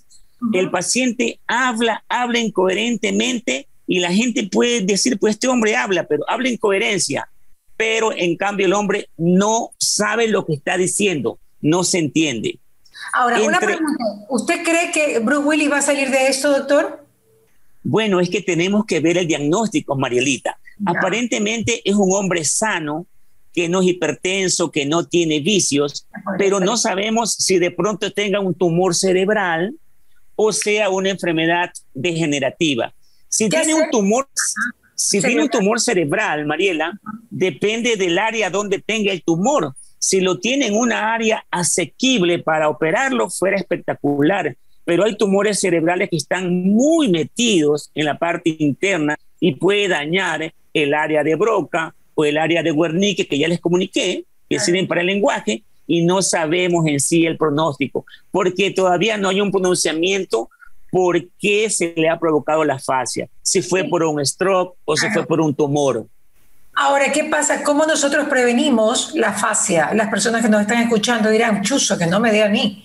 el 0.53 0.71
paciente 0.71 1.41
habla, 1.47 2.05
habla 2.09 2.39
incoherentemente 2.39 3.67
y 3.87 4.01
la 4.01 4.13
gente 4.13 4.49
puede 4.51 4.83
decir, 4.83 5.19
pues 5.19 5.35
este 5.35 5.49
hombre 5.49 5.77
habla, 5.77 6.05
pero 6.05 6.29
habla 6.29 6.49
incoherencia. 6.49 7.29
Pero 7.77 8.13
en 8.13 8.37
cambio 8.37 8.67
el 8.67 8.73
hombre 8.73 9.09
no 9.17 9.71
sabe 9.79 10.29
lo 10.29 10.45
que 10.47 10.55
está 10.55 10.77
diciendo, 10.77 11.39
no 11.61 11.83
se 11.83 11.99
entiende. 11.99 12.59
Ahora, 13.13 13.41
una 13.43 13.59
pregunta. 13.59 14.05
¿Usted 14.29 14.63
cree 14.63 14.91
que 14.93 15.19
Bruce 15.19 15.45
Willis 15.45 15.71
va 15.71 15.79
a 15.79 15.83
salir 15.83 16.11
de 16.11 16.29
esto, 16.29 16.51
doctor? 16.51 17.04
Bueno, 17.85 18.19
es 18.19 18.31
que 18.31 18.41
tenemos 18.41 18.87
que 18.87 18.99
ver 19.01 19.19
el 19.19 19.29
diagnóstico, 19.29 19.95
Marielita. 19.95 20.59
Aparentemente 20.87 21.83
es 21.85 21.95
un 21.95 22.13
hombre 22.13 22.45
sano, 22.45 23.07
que 23.53 23.69
no 23.69 23.83
es 23.83 23.89
hipertenso, 23.89 24.73
que 24.73 24.85
no 24.85 25.07
tiene 25.07 25.39
vicios, 25.39 26.09
pero 26.39 26.59
no 26.59 26.77
sabemos 26.77 27.35
si 27.35 27.59
de 27.61 27.71
pronto 27.71 28.11
tenga 28.11 28.41
un 28.41 28.55
tumor 28.55 28.95
cerebral 28.97 29.75
o 30.35 30.53
sea 30.53 30.91
una 30.91 31.11
enfermedad 31.11 31.71
degenerativa. 31.93 32.93
Si 33.29 33.49
tiene 33.49 33.75
un 33.75 33.91
tumor, 33.91 34.29
si 34.95 35.21
tiene 35.21 35.43
un 35.43 35.49
tumor 35.49 35.81
cerebral, 35.81 36.47
Mariela, 36.47 36.99
depende 37.31 37.97
del 37.97 38.19
área 38.19 38.51
donde 38.51 38.81
tenga 38.81 39.13
el 39.13 39.23
tumor. 39.23 39.75
Si 39.99 40.21
lo 40.21 40.39
tiene 40.39 40.67
en 40.67 40.77
una 40.77 41.15
área 41.15 41.45
asequible 41.51 42.39
para 42.41 42.69
operarlo, 42.69 43.31
fuera 43.31 43.57
espectacular. 43.57 44.57
Pero 44.85 45.05
hay 45.05 45.17
tumores 45.17 45.61
cerebrales 45.61 46.11
que 46.11 46.17
están 46.17 46.65
muy 46.65 47.09
metidos 47.09 47.91
en 47.95 48.05
la 48.05 48.19
parte 48.19 48.55
interna 48.59 49.19
y 49.41 49.55
puede 49.55 49.89
dañar 49.89 50.53
el 50.73 50.95
área 50.95 51.23
de 51.23 51.35
Broca 51.37 51.95
o 52.15 52.25
el 52.25 52.39
área 52.39 52.63
de 52.63 52.73
Wernicke 52.73 53.27
que 53.27 53.39
ya 53.39 53.49
les 53.49 53.61
comuniqué, 53.61 54.25
que 54.49 54.59
sirven 54.59 54.87
para 54.87 55.01
el 55.01 55.07
lenguaje, 55.07 55.63
y 55.87 56.05
no 56.05 56.23
sabemos 56.23 56.87
en 56.87 57.01
sí 57.01 57.27
el 57.27 57.37
pronóstico, 57.37 58.07
porque 58.31 58.71
todavía 58.71 59.17
no 59.17 59.29
hay 59.29 59.41
un 59.41 59.51
pronunciamiento 59.51 60.49
por 60.91 61.21
qué 61.39 61.69
se 61.71 61.93
le 61.97 62.09
ha 62.09 62.19
provocado 62.19 62.65
la 62.65 62.79
fascia, 62.79 63.29
si 63.43 63.63
fue 63.63 63.85
por 63.85 64.03
un 64.05 64.25
stroke 64.25 64.77
o 64.85 64.97
si 64.97 65.11
fue 65.11 65.27
por 65.27 65.41
un 65.41 65.55
tumor. 65.55 66.07
Ahora, 66.77 67.13
¿qué 67.13 67.25
pasa? 67.25 67.63
¿Cómo 67.63 67.85
nosotros 67.87 68.29
prevenimos 68.29 69.15
la 69.15 69.33
fascia? 69.33 69.93
Las 69.95 70.09
personas 70.09 70.43
que 70.43 70.49
nos 70.49 70.63
están 70.63 70.83
escuchando 70.83 71.31
dirán, 71.31 71.63
chuzo, 71.63 71.97
que 71.97 72.07
no 72.07 72.19
me 72.19 72.33
dé 72.33 72.43
a 72.43 72.49
mí. 72.49 72.84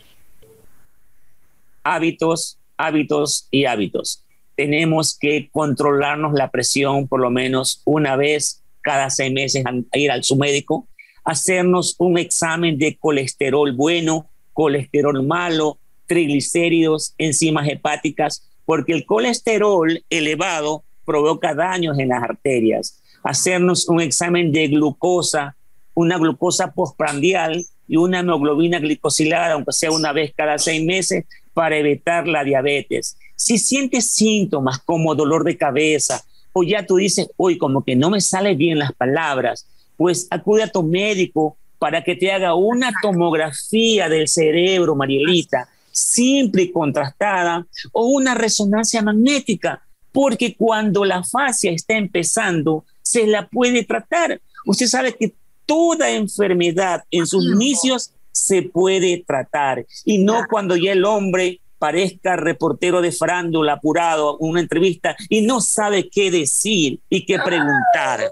Hábitos, 1.90 2.60
hábitos 2.78 3.48
y 3.52 3.66
hábitos. 3.66 4.24
Tenemos 4.56 5.18
que 5.18 5.50
controlarnos 5.52 6.34
la 6.34 6.52
presión 6.52 7.08
por 7.08 7.22
lo 7.22 7.30
menos 7.30 7.82
una 7.86 8.16
vez 8.16 8.62
cada 8.82 9.10
seis 9.10 9.32
meses 9.32 9.64
ir 9.94 10.12
al 10.12 10.24
su 10.24 10.36
médico 10.36 10.88
hacernos 11.30 11.96
un 12.00 12.18
examen 12.18 12.78
de 12.80 12.98
colesterol 12.98 13.72
bueno, 13.74 14.28
colesterol 14.54 15.24
malo, 15.26 15.78
triglicéridos, 16.08 17.14
enzimas 17.20 17.68
hepáticas, 17.70 18.50
porque 18.66 18.94
el 18.94 19.06
colesterol 19.06 20.04
elevado 20.10 20.84
provoca 21.06 21.54
daños 21.54 22.00
en 22.00 22.10
las 22.10 22.24
arterias. 22.24 23.00
Hacernos 23.24 23.88
un 23.88 24.02
examen 24.02 24.52
de 24.52 24.70
glucosa, 24.70 25.56
una 25.94 26.18
glucosa 26.18 26.72
postprandial 26.72 27.64
y 27.88 27.98
una 27.98 28.22
hemoglobina 28.22 28.80
glicosilada, 28.80 29.54
aunque 29.54 29.74
sea 29.74 29.92
una 29.92 30.14
vez 30.14 30.34
cada 30.36 30.58
seis 30.58 30.84
meses, 30.84 31.26
para 31.60 31.76
evitar 31.76 32.26
la 32.26 32.46
diabetes. 32.46 33.18
Si 33.36 33.58
sientes 33.58 34.12
síntomas 34.12 34.80
como 34.80 35.14
dolor 35.14 35.44
de 35.44 35.58
cabeza 35.58 36.24
o 36.54 36.64
ya 36.64 36.86
tú 36.86 36.96
dices, 36.96 37.30
hoy 37.36 37.58
como 37.58 37.84
que 37.84 37.98
no 37.98 38.10
me 38.10 38.22
salen 38.22 38.58
bien 38.58 38.80
las 38.80 38.94
palabras, 38.94 39.68
pues 39.98 40.26
acude 40.30 40.64
a 40.64 40.72
tu 40.72 40.84
médico 40.84 41.58
para 41.78 42.02
que 42.02 42.16
te 42.16 42.32
haga 42.32 42.56
una 42.56 42.94
tomografía 43.02 44.08
del 44.08 44.30
cerebro, 44.30 44.96
Marielita, 44.96 45.68
simple 45.92 46.62
y 46.62 46.72
contrastada, 46.72 47.68
o 47.92 48.06
una 48.08 48.36
resonancia 48.36 49.02
magnética, 49.02 49.86
porque 50.14 50.56
cuando 50.56 51.04
la 51.04 51.26
fascia 51.26 51.72
está 51.72 51.98
empezando, 51.98 52.86
se 53.02 53.28
la 53.28 53.50
puede 53.50 53.84
tratar. 53.84 54.40
Usted 54.66 54.88
sabe 54.88 55.14
que 55.14 55.34
toda 55.66 56.10
enfermedad 56.10 57.04
en 57.12 57.28
sus 57.28 57.44
inicios 57.44 58.14
se 58.32 58.64
puede 58.64 59.24
tratar, 59.26 59.86
y 60.06 60.20
no 60.20 60.46
cuando 60.50 60.76
ya 60.76 60.94
el 60.94 61.06
hombre 61.06 61.62
parezca 61.78 62.36
reportero 62.36 63.02
de 63.02 63.12
farándula 63.12 63.74
apurado, 63.74 64.38
una 64.38 64.60
entrevista, 64.60 65.16
y 65.30 65.42
no 65.42 65.62
sabe 65.62 66.10
qué 66.10 66.30
decir 66.30 67.00
y 67.10 67.26
qué 67.26 67.40
preguntar. 67.40 68.30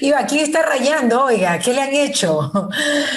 Y 0.00 0.12
aquí 0.12 0.40
está 0.40 0.62
rayando, 0.62 1.24
oiga, 1.24 1.58
¿qué 1.58 1.72
le 1.72 1.80
han 1.80 1.94
hecho? 1.94 2.52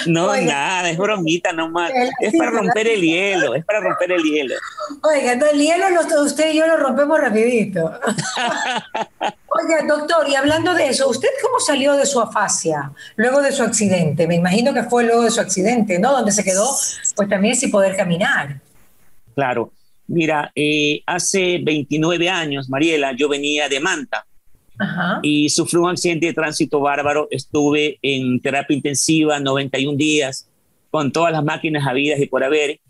No, 0.06 0.34
nada, 0.36 0.88
es 0.88 0.96
bromita 0.96 1.52
nomás. 1.52 1.92
Es 2.20 2.34
para 2.36 2.50
romper 2.50 2.88
el 2.88 3.02
hielo, 3.02 3.54
es 3.54 3.64
para 3.64 3.80
romper 3.80 4.12
el 4.12 4.22
hielo. 4.22 4.54
Oiga, 5.02 5.34
no, 5.34 5.46
el 5.46 5.58
hielo 5.58 5.86
usted 6.22 6.52
y 6.52 6.56
yo 6.56 6.66
lo 6.66 6.76
rompemos 6.76 7.20
rapidito. 7.20 7.84
Oiga, 9.48 9.84
doctor, 9.86 10.28
y 10.28 10.34
hablando 10.34 10.72
de 10.74 10.88
eso, 10.88 11.08
¿usted 11.08 11.28
cómo 11.42 11.60
salió 11.60 11.94
de 11.94 12.06
su 12.06 12.20
afasia 12.20 12.90
luego 13.16 13.42
de 13.42 13.52
su 13.52 13.62
accidente? 13.62 14.26
Me 14.26 14.36
imagino 14.36 14.72
que 14.72 14.84
fue 14.84 15.04
luego 15.04 15.22
de 15.22 15.30
su 15.30 15.40
accidente, 15.40 15.98
¿no? 15.98 16.12
Donde 16.12 16.32
se 16.32 16.44
quedó, 16.44 16.66
pues 17.16 17.28
también 17.28 17.56
sin 17.56 17.70
poder 17.70 17.96
caminar. 17.96 18.60
Claro. 19.34 19.72
Mira, 20.06 20.50
eh, 20.54 21.02
hace 21.04 21.58
29 21.62 22.30
años, 22.30 22.70
Mariela, 22.70 23.12
yo 23.12 23.28
venía 23.28 23.68
de 23.68 23.78
Manta 23.78 24.26
y 25.22 25.48
sufrí 25.48 25.78
un 25.78 25.90
accidente 25.90 26.26
de 26.26 26.34
tránsito 26.34 26.80
bárbaro. 26.80 27.28
Estuve 27.30 27.98
en 28.02 28.40
terapia 28.40 28.76
intensiva 28.76 29.40
91 29.40 29.96
días 29.96 30.48
con 30.90 31.12
todas 31.12 31.32
las 31.32 31.44
máquinas 31.44 31.86
habidas 31.86 32.20
y 32.20 32.26
por 32.26 32.44
haber. 32.44 32.80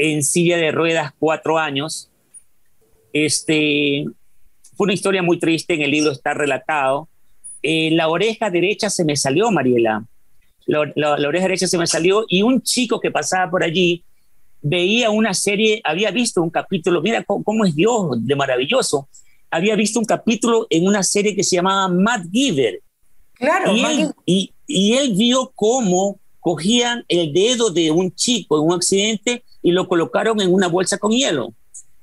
En 0.00 0.22
silla 0.22 0.56
de 0.56 0.70
ruedas 0.70 1.12
cuatro 1.18 1.58
años. 1.58 2.10
Este, 3.12 4.04
fue 4.76 4.84
una 4.84 4.94
historia 4.94 5.22
muy 5.22 5.40
triste, 5.40 5.74
en 5.74 5.82
el 5.82 5.90
libro 5.90 6.12
está 6.12 6.34
relatado. 6.34 7.08
Eh, 7.62 7.90
la 7.90 8.08
oreja 8.08 8.48
derecha 8.48 8.90
se 8.90 9.04
me 9.04 9.16
salió, 9.16 9.50
Mariela. 9.50 10.04
La, 10.66 10.92
la, 10.94 11.28
oreja 11.28 11.46
derecha 11.46 11.66
se 11.66 11.78
me 11.78 11.86
salió 11.86 12.26
y 12.28 12.42
un 12.42 12.62
chico 12.62 13.00
que 13.00 13.10
pasaba 13.10 13.50
por 13.50 13.64
allí 13.64 14.04
veía 14.60 15.10
una 15.10 15.34
serie, 15.34 15.80
había 15.82 16.10
visto 16.10 16.42
un 16.42 16.50
capítulo, 16.50 17.00
mira 17.00 17.24
cómo, 17.24 17.42
cómo 17.42 17.64
es 17.64 17.74
Dios 17.74 18.24
de 18.24 18.36
maravilloso 18.36 19.08
había 19.50 19.76
visto 19.76 19.98
un 19.98 20.04
capítulo 20.04 20.66
en 20.70 20.86
una 20.86 21.02
serie 21.02 21.34
que 21.34 21.44
se 21.44 21.56
llamaba 21.56 21.88
Matt 21.88 22.26
Giver. 22.30 22.82
Claro. 23.34 23.74
Y, 23.74 23.84
él, 23.84 24.52
y, 24.66 24.92
él 24.94 25.14
vio 25.14 25.52
cómo 25.54 26.18
cogían 26.40 27.04
el 27.08 27.32
dedo 27.32 27.70
de 27.70 27.90
un 27.90 28.14
chico 28.14 28.58
en 28.58 28.66
un 28.66 28.74
accidente 28.74 29.44
y 29.62 29.70
lo 29.70 29.88
colocaron 29.88 30.40
en 30.40 30.52
una 30.52 30.68
bolsa 30.68 30.98
con 30.98 31.12
hielo. 31.12 31.52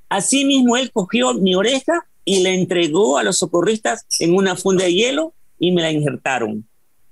Asimismo, 0.08 0.76
él 0.76 0.90
cogió 0.92 1.34
mi 1.34 1.54
oreja 1.54 2.06
y 2.24 2.42
la 2.42 2.50
entregó 2.50 3.18
a 3.18 3.22
los 3.22 3.38
socorristas 3.38 4.06
en 4.20 4.34
una 4.34 4.56
funda 4.56 4.84
de 4.84 4.94
hielo 4.94 5.34
y 5.58 5.72
me 5.72 5.82
la 5.82 5.90
injertaron. 5.90 6.66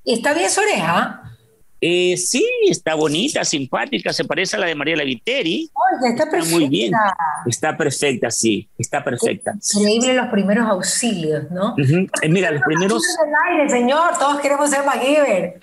¿Y 0.05 0.15
está 0.15 0.35
bien 0.35 0.51
su 0.51 0.61
oreja? 0.61 1.34
Eh, 1.87 2.17
sí, 2.17 2.43
está 2.67 2.95
bonita, 2.95 3.45
simpática, 3.45 4.11
se 4.15 4.25
parece 4.25 4.57
a 4.57 4.61
la 4.61 4.67
de 4.69 4.75
María 4.75 4.97
Viteri. 5.05 5.71
Oye, 5.75 6.13
está 6.13 6.31
perfecta. 6.31 6.57
muy 6.57 6.67
bien. 6.67 6.95
Está 7.47 7.77
perfecta, 7.77 8.31
sí, 8.31 8.67
está 8.79 9.05
perfecta. 9.05 9.53
Increíble 9.75 10.15
los 10.15 10.29
primeros 10.29 10.67
auxilios, 10.67 11.51
¿no? 11.51 11.75
Eh, 11.77 12.29
mira, 12.31 12.51
los 12.53 12.63
primeros... 12.63 13.03
Aire, 13.51 13.69
señor, 13.69 14.17
todos 14.19 14.41
queremos 14.41 14.71
ser 14.71 14.87
MacGyver. 14.87 15.61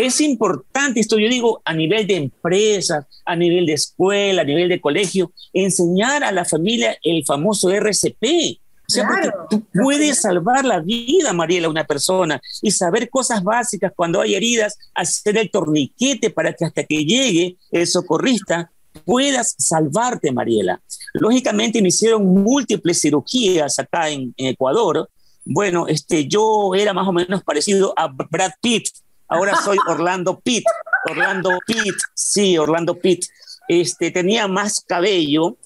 Es 0.00 0.20
importante 0.20 1.00
esto, 1.00 1.18
yo 1.18 1.28
digo, 1.28 1.60
a 1.64 1.74
nivel 1.74 2.06
de 2.06 2.14
empresa, 2.14 3.08
a 3.24 3.34
nivel 3.34 3.66
de 3.66 3.72
escuela, 3.72 4.42
a 4.42 4.44
nivel 4.44 4.68
de 4.68 4.80
colegio, 4.80 5.32
enseñar 5.52 6.22
a 6.22 6.30
la 6.30 6.44
familia 6.44 6.96
el 7.02 7.24
famoso 7.26 7.70
RCP 7.72 8.60
o 8.90 8.92
sea, 8.92 9.06
porque 9.06 9.30
tú 9.48 9.64
puedes 9.72 10.20
salvar 10.20 10.64
la 10.64 10.80
vida, 10.80 11.32
Mariela, 11.32 11.68
a 11.68 11.70
una 11.70 11.84
persona 11.84 12.40
y 12.60 12.72
saber 12.72 13.08
cosas 13.08 13.44
básicas 13.44 13.92
cuando 13.94 14.20
hay 14.20 14.34
heridas, 14.34 14.76
hacer 14.94 15.38
el 15.38 15.48
torniquete 15.48 16.30
para 16.30 16.52
que 16.52 16.64
hasta 16.64 16.82
que 16.82 17.04
llegue 17.04 17.56
el 17.70 17.86
socorrista 17.86 18.72
puedas 19.04 19.54
salvarte, 19.58 20.32
Mariela. 20.32 20.80
Lógicamente 21.14 21.80
me 21.80 21.88
hicieron 21.88 22.26
múltiples 22.26 23.00
cirugías 23.00 23.78
acá 23.78 24.10
en, 24.10 24.34
Ecuador. 24.36 25.08
Bueno, 25.44 25.86
este, 25.86 26.26
yo 26.26 26.74
era 26.74 26.92
más 26.92 27.06
o 27.06 27.12
menos 27.12 27.44
parecido 27.44 27.94
a 27.96 28.08
Brad 28.08 28.52
Pitt. 28.60 28.88
Ahora 29.28 29.54
soy 29.62 29.78
Orlando 29.88 30.40
Pitt. 30.40 30.64
Orlando 31.08 31.56
Pitt, 31.64 31.94
sí, 32.12 32.58
Orlando 32.58 32.98
Pitt. 32.98 33.26
Este, 33.68 34.10
tenía 34.10 34.48
más 34.48 34.80
cabello, 34.80 35.56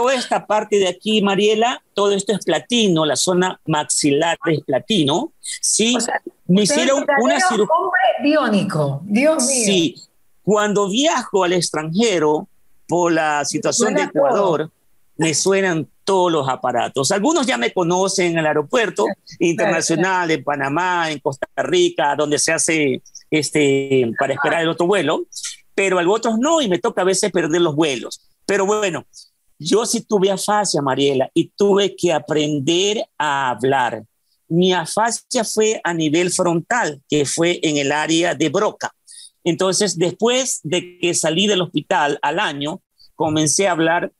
toda 0.00 0.14
esta 0.14 0.46
parte 0.46 0.78
de 0.78 0.88
aquí, 0.88 1.20
Mariela, 1.20 1.82
todo 1.92 2.12
esto 2.12 2.32
es 2.32 2.42
platino, 2.42 3.04
la 3.04 3.16
zona 3.16 3.60
maxilar 3.66 4.38
es 4.46 4.60
platino. 4.62 5.32
Sí, 5.42 5.94
me 6.46 6.62
hicieron 6.62 7.04
una 7.20 7.38
cirugía. 7.38 7.74
hombre 7.74 8.00
biónico, 8.22 9.02
Dios 9.04 9.46
mío. 9.46 9.64
Sí, 9.66 9.96
cuando 10.42 10.88
viajo 10.88 11.44
al 11.44 11.52
extranjero 11.52 12.48
por 12.88 13.12
la 13.12 13.44
situación 13.44 13.92
de 13.92 14.04
Ecuador, 14.04 14.70
me 15.18 15.34
suenan 15.34 15.86
todos 16.02 16.32
los 16.32 16.48
aparatos. 16.48 17.10
Algunos 17.10 17.46
ya 17.46 17.58
me 17.58 17.70
conocen 17.74 18.32
en 18.32 18.38
el 18.38 18.46
aeropuerto 18.46 19.04
internacional, 19.38 20.30
en 20.30 20.42
Panamá, 20.42 21.10
en 21.10 21.18
Costa 21.18 21.46
Rica, 21.56 22.16
donde 22.16 22.38
se 22.38 22.52
hace 22.52 23.02
este, 23.30 24.10
para 24.18 24.32
esperar 24.32 24.62
el 24.62 24.68
otro 24.70 24.86
vuelo, 24.86 25.26
pero 25.74 25.98
a 25.98 26.08
otros 26.08 26.38
no 26.38 26.62
y 26.62 26.68
me 26.68 26.78
toca 26.78 27.02
a 27.02 27.04
veces 27.04 27.30
perder 27.30 27.60
los 27.60 27.76
vuelos. 27.76 28.22
Pero 28.46 28.64
bueno, 28.64 29.04
yo 29.60 29.84
sí 29.84 30.00
tuve 30.00 30.30
afasia, 30.30 30.80
Mariela, 30.80 31.30
y 31.34 31.52
tuve 31.54 31.94
que 31.94 32.12
aprender 32.12 33.04
a 33.18 33.50
hablar. 33.50 34.02
Mi 34.48 34.72
afasia 34.72 35.44
fue 35.44 35.80
a 35.84 35.92
nivel 35.92 36.30
frontal, 36.30 37.02
que 37.08 37.26
fue 37.26 37.60
en 37.62 37.76
el 37.76 37.92
área 37.92 38.34
de 38.34 38.48
Broca. 38.48 38.90
Entonces, 39.44 39.98
después 39.98 40.60
de 40.62 40.98
que 40.98 41.12
salí 41.12 41.46
del 41.46 41.60
hospital 41.60 42.18
al 42.22 42.40
año, 42.40 42.80
comencé 43.14 43.68
a 43.68 43.72
hablar, 43.72 44.10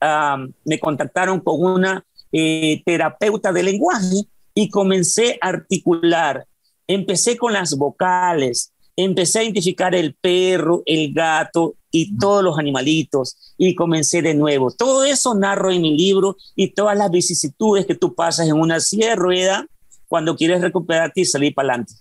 me 0.65 0.79
contactaron 0.79 1.41
con 1.41 1.63
una 1.63 2.05
eh, 2.33 2.83
terapeuta 2.85 3.51
de 3.51 3.63
lenguaje 3.63 4.27
y 4.55 4.69
comencé 4.69 5.39
a 5.41 5.49
articular. 5.49 6.47
Empecé 6.87 7.39
con 7.39 7.55
las 7.55 7.77
vocales, 7.77 8.73
empecé 8.95 9.39
a 9.39 9.45
identificar 9.45 9.95
el 9.95 10.15
perro, 10.15 10.83
el 10.85 11.15
gato 11.15 11.77
y 11.91 12.17
todos 12.19 12.43
los 12.43 12.59
animalitos 12.59 13.37
y 13.59 13.75
comencé 13.75 14.23
de 14.23 14.35
nuevo. 14.35 14.71
Todo 14.71 15.05
eso 15.05 15.35
narro 15.35 15.71
en 15.71 15.83
mi 15.83 15.97
libro 15.97 16.37
y 16.55 16.69
todas 16.69 16.97
las 16.97 17.11
vicisitudes 17.11 17.87
que 17.87 17.95
tú 17.95 18.15
pasas 18.15 18.49
en 18.49 18.55
una 18.55 18.81
silla 18.81 19.11
de 19.11 19.17
rueda 19.17 19.67
cuando 20.09 20.37
quieres 20.37 20.61
recuperarte 20.61 21.21
y 21.21 21.25
salir 21.25 21.55
para 21.55 21.69
adelante. 21.69 21.95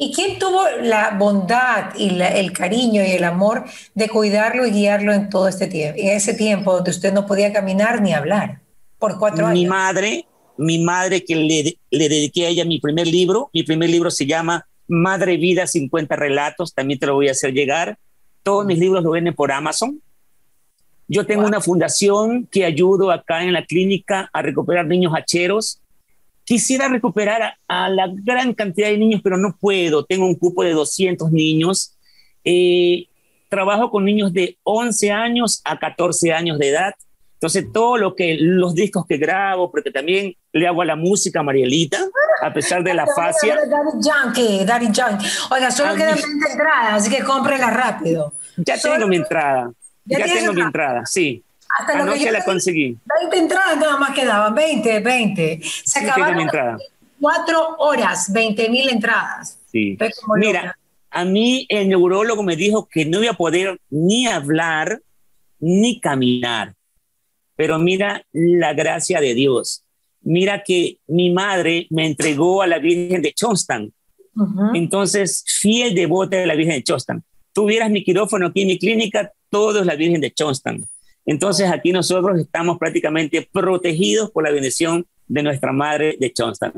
¿Y 0.00 0.12
quién 0.12 0.38
tuvo 0.38 0.62
la 0.82 1.16
bondad 1.18 1.92
y 1.96 2.20
el 2.20 2.52
cariño 2.52 3.02
y 3.02 3.10
el 3.10 3.24
amor 3.24 3.64
de 3.94 4.08
cuidarlo 4.08 4.64
y 4.64 4.70
guiarlo 4.70 5.12
en 5.12 5.28
todo 5.28 5.48
este 5.48 5.66
tiempo, 5.66 5.98
en 6.00 6.08
ese 6.10 6.34
tiempo 6.34 6.72
donde 6.72 6.92
usted 6.92 7.12
no 7.12 7.26
podía 7.26 7.52
caminar 7.52 8.00
ni 8.00 8.12
hablar 8.12 8.60
por 9.00 9.18
cuatro 9.18 9.46
años? 9.46 9.60
Mi 9.60 9.66
madre, 9.66 10.26
mi 10.56 10.78
madre 10.78 11.24
que 11.24 11.34
le, 11.34 11.78
le 11.90 12.08
dediqué 12.08 12.46
a 12.46 12.50
ella 12.50 12.64
mi 12.64 12.78
primer 12.78 13.08
libro, 13.08 13.50
mi 13.52 13.64
primer 13.64 13.90
libro 13.90 14.12
se 14.12 14.24
llama 14.24 14.68
Madre 14.86 15.36
Vida 15.36 15.66
50 15.66 16.14
Relatos, 16.14 16.74
también 16.74 17.00
te 17.00 17.06
lo 17.06 17.14
voy 17.14 17.28
a 17.28 17.32
hacer 17.32 17.52
llegar. 17.52 17.98
Todos 18.42 18.66
mis 18.66 18.78
libros 18.78 19.02
lo 19.02 19.10
venden 19.10 19.34
por 19.34 19.52
Amazon. 19.52 20.00
Yo 21.08 21.24
tengo 21.24 21.46
una 21.46 21.60
fundación 21.60 22.46
que 22.50 22.66
ayudo 22.66 23.10
acá 23.10 23.42
en 23.42 23.54
la 23.54 23.64
clínica 23.64 24.28
a 24.32 24.42
recuperar 24.42 24.86
niños 24.86 25.12
hacheros. 25.16 25.80
Quisiera 26.44 26.88
recuperar 26.88 27.54
a, 27.66 27.88
la 27.88 28.08
gran 28.08 28.52
cantidad 28.52 28.88
de 28.88 28.98
niños, 28.98 29.20
pero 29.24 29.38
no 29.38 29.56
puedo. 29.58 30.04
Tengo 30.04 30.26
un 30.26 30.34
cupo 30.34 30.62
de 30.62 30.72
200 30.72 31.32
niños. 31.32 31.94
Eh, 32.44 33.06
trabajo 33.48 33.90
con 33.90 34.04
niños 34.04 34.32
de 34.34 34.58
11 34.64 35.10
años 35.10 35.62
a 35.64 35.78
14 35.78 36.32
años 36.32 36.58
de 36.58 36.68
edad. 36.68 36.94
Entonces, 37.38 37.66
todo 37.72 37.96
lo 37.96 38.16
que, 38.16 38.36
los 38.40 38.74
discos 38.74 39.06
que 39.06 39.16
grabo, 39.16 39.70
porque 39.70 39.92
también 39.92 40.34
le 40.52 40.66
hago 40.66 40.82
a 40.82 40.84
la 40.84 40.96
música 40.96 41.38
a 41.38 41.42
Marielita, 41.44 42.04
a 42.42 42.52
pesar 42.52 42.82
de 42.82 42.94
la 42.94 43.06
fascia. 43.06 43.54
Daddy 43.54 44.00
Yankee, 44.00 44.64
Daddy 44.64 44.88
Yankee. 44.90 45.26
Oiga, 45.52 45.70
solo 45.70 45.94
quedan 45.94 46.16
20 46.16 46.50
entradas, 46.50 46.92
así 46.94 47.10
que 47.10 47.22
cómprela 47.22 47.70
rápido. 47.70 48.32
Ya 48.56 48.76
tengo 48.76 49.06
mi 49.06 49.16
entrada. 49.16 49.70
Ya, 50.04 50.24
tengo 50.24 50.52
mi 50.52 50.62
entrada, 50.62 51.06
sí. 51.06 51.44
Hasta 51.78 51.92
Anoche 51.92 52.24
que 52.24 52.32
la 52.32 52.44
conseguí. 52.44 52.98
20 53.20 53.38
entradas 53.38 53.76
nada 53.76 53.96
más 53.98 54.10
quedaban, 54.10 54.52
20, 54.52 54.98
20. 54.98 55.60
Se 55.84 56.00
acabaron 56.00 56.40
entrada. 56.40 56.76
cuatro 57.20 57.76
horas, 57.78 58.32
20 58.32 58.68
mil 58.68 58.88
entradas. 58.88 59.60
Sí. 59.70 59.96
Mira, 60.38 60.76
a 61.08 61.24
mí 61.24 61.66
el 61.68 61.88
neurólogo 61.88 62.42
me 62.42 62.56
dijo 62.56 62.88
que 62.88 63.04
no 63.04 63.22
iba 63.22 63.30
a 63.30 63.36
poder 63.36 63.78
ni 63.90 64.26
hablar 64.26 65.00
ni 65.60 66.00
caminar. 66.00 66.74
Pero 67.58 67.76
mira 67.80 68.24
la 68.32 68.72
gracia 68.72 69.20
de 69.20 69.34
Dios. 69.34 69.84
Mira 70.20 70.62
que 70.62 71.00
mi 71.08 71.30
madre 71.30 71.88
me 71.90 72.06
entregó 72.06 72.62
a 72.62 72.68
la 72.68 72.78
Virgen 72.78 73.20
de 73.20 73.32
Chonstan. 73.32 73.92
Entonces, 74.74 75.42
fiel 75.44 75.92
devota 75.96 76.36
de 76.36 76.46
la 76.46 76.54
Virgen 76.54 76.76
de 76.76 76.84
Chonstan. 76.84 77.24
Tuvieras 77.52 77.90
mi 77.90 78.04
quirófano 78.04 78.46
aquí 78.46 78.62
en 78.62 78.68
mi 78.68 78.78
clínica, 78.78 79.32
todo 79.50 79.80
es 79.80 79.86
la 79.86 79.96
Virgen 79.96 80.20
de 80.20 80.30
Chonstan. 80.30 80.86
Entonces 81.26 81.68
aquí 81.68 81.90
nosotros 81.90 82.38
estamos 82.38 82.78
prácticamente 82.78 83.48
protegidos 83.52 84.30
por 84.30 84.44
la 84.44 84.52
bendición 84.52 85.04
de 85.26 85.42
nuestra 85.42 85.72
Madre 85.72 86.16
de 86.20 86.32
Chonstan. 86.32 86.72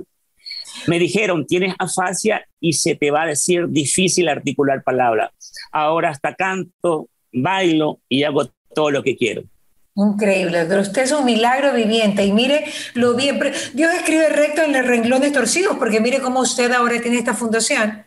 Me 0.87 0.99
dijeron, 0.99 1.47
tienes 1.47 1.75
afasia 1.79 2.49
y 2.59 2.73
se 2.73 2.95
te 2.95 3.11
va 3.11 3.25
a 3.25 3.27
decir 3.27 3.69
difícil 3.69 4.29
articular 4.29 4.83
palabras. 4.83 5.31
Ahora 5.73 6.09
hasta 6.09 6.35
canto, 6.35 7.11
bailo 7.31 8.01
y 8.09 8.23
hago 8.23 8.51
todo 8.75 8.91
lo 8.91 9.03
que 9.03 9.17
quiero. 9.17 9.43
Increíble, 9.97 10.65
pero 10.69 10.83
usted 10.83 11.03
es 11.03 11.13
un 11.13 11.25
milagro 11.25 11.73
viviente 11.75 12.25
y 12.25 12.33
mire 12.33 12.65
lo 12.95 13.15
bien. 13.15 13.41
Dios 13.75 13.93
escribe 13.93 14.29
recto 14.29 14.63
en 14.63 14.73
los 14.73 14.87
renglones 14.87 15.33
torcidos, 15.33 15.77
porque 15.79 16.01
mire 16.01 16.21
cómo 16.21 16.41
usted 16.41 16.71
ahora 16.73 17.01
tiene 17.01 17.19
esta 17.19 17.35
fundación 17.35 18.05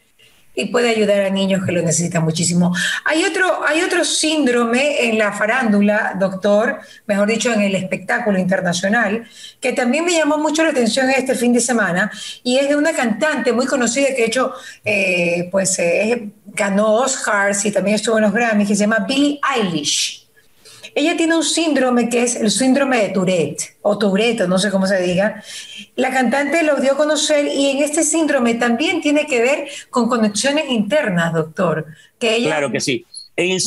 y 0.56 0.65
puede 0.65 0.89
ayudar 0.89 1.22
a 1.22 1.30
niños 1.30 1.65
que 1.65 1.72
lo 1.72 1.82
necesitan 1.82 2.24
muchísimo. 2.24 2.74
Hay 3.06 3.24
otro, 3.24 3.65
hay 3.65 3.82
otro 3.82 4.06
síndrome 4.06 5.08
en 5.08 5.17
la 5.17 5.34
farándula, 5.34 6.15
doctor, 6.19 6.80
mejor 7.08 7.28
dicho, 7.28 7.52
en 7.52 7.62
el 7.62 7.76
espectáculo 7.76 8.39
internacional, 8.39 9.28
que 9.60 9.74
también 9.74 10.06
me 10.06 10.13
llamó 10.13 10.38
mucho 10.38 10.63
la 10.63 10.69
atención 10.69 11.10
este 11.10 11.36
fin 11.36 11.54
de 11.54 11.60
semana, 11.60 12.12
y 12.43 12.58
es 12.58 12.69
de 12.69 12.76
una 12.76 12.93
cantante 12.93 13.52
muy 13.52 13.65
conocida 13.65 14.08
que 14.08 14.22
de 14.22 14.26
hecho 14.26 14.54
eh, 14.86 15.50
pues, 15.52 15.78
eh, 15.80 16.30
ganó 16.46 16.93
Oscars 16.96 17.65
y 17.65 17.72
también 17.72 17.96
estuvo 17.96 18.17
en 18.17 18.24
los 18.24 18.34
Grammys, 18.34 18.67
que 18.67 18.76
se 18.76 18.82
llama 18.82 19.06
Billie 19.08 19.39
Eilish. 19.56 20.23
Ella 20.95 21.17
tiene 21.17 21.36
un 21.36 21.43
síndrome 21.43 22.10
que 22.10 22.23
es 22.23 22.36
el 22.36 22.51
síndrome 22.51 23.01
de 23.01 23.10
Tourette, 23.10 23.77
o 23.82 23.97
Tourette, 23.97 24.47
no 24.47 24.60
sé 24.60 24.69
cómo 24.69 24.86
se 24.86 25.01
diga. 25.01 25.43
La 25.95 26.12
cantante 26.12 26.63
lo 26.63 26.75
dio 26.77 26.93
a 26.93 26.97
conocer 26.97 27.47
y 27.47 27.69
en 27.69 27.84
este 27.84 28.03
síndrome 28.03 28.56
también 28.56 29.01
tiene 29.01 29.25
que 29.25 29.41
ver 29.41 29.67
con 29.89 30.08
conexiones 30.08 30.69
internas, 30.69 31.34
doctor. 31.34 31.86
Que 32.19 32.43
claro 32.43 32.71
que 32.71 32.79
sí. 32.79 33.06
En 33.36 33.51
el, 33.51 33.62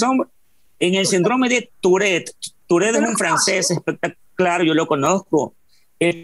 en 0.79 0.95
el 0.95 1.07
síndrome 1.07 1.49
de 1.49 1.71
Tourette, 1.81 2.33
Tourette 2.67 2.97
es 2.97 3.09
un 3.09 3.17
francés 3.17 3.71
espectacular, 3.71 4.63
yo 4.63 4.75
lo 4.75 4.87
conozco. 4.87 5.55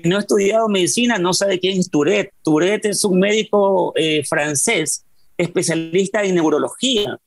no 0.05 0.17
ha 0.17 0.21
estudiado 0.21 0.69
medicina, 0.69 1.19
no 1.19 1.33
sabe 1.35 1.59
quién 1.59 1.79
es 1.79 1.91
Tourette. 1.91 2.33
Tourette 2.43 2.87
es 2.87 3.05
un 3.05 3.19
médico 3.19 3.93
eh, 3.97 4.23
francés 4.25 5.05
especialista 5.37 6.23
en 6.23 6.35
neurología. 6.35 7.19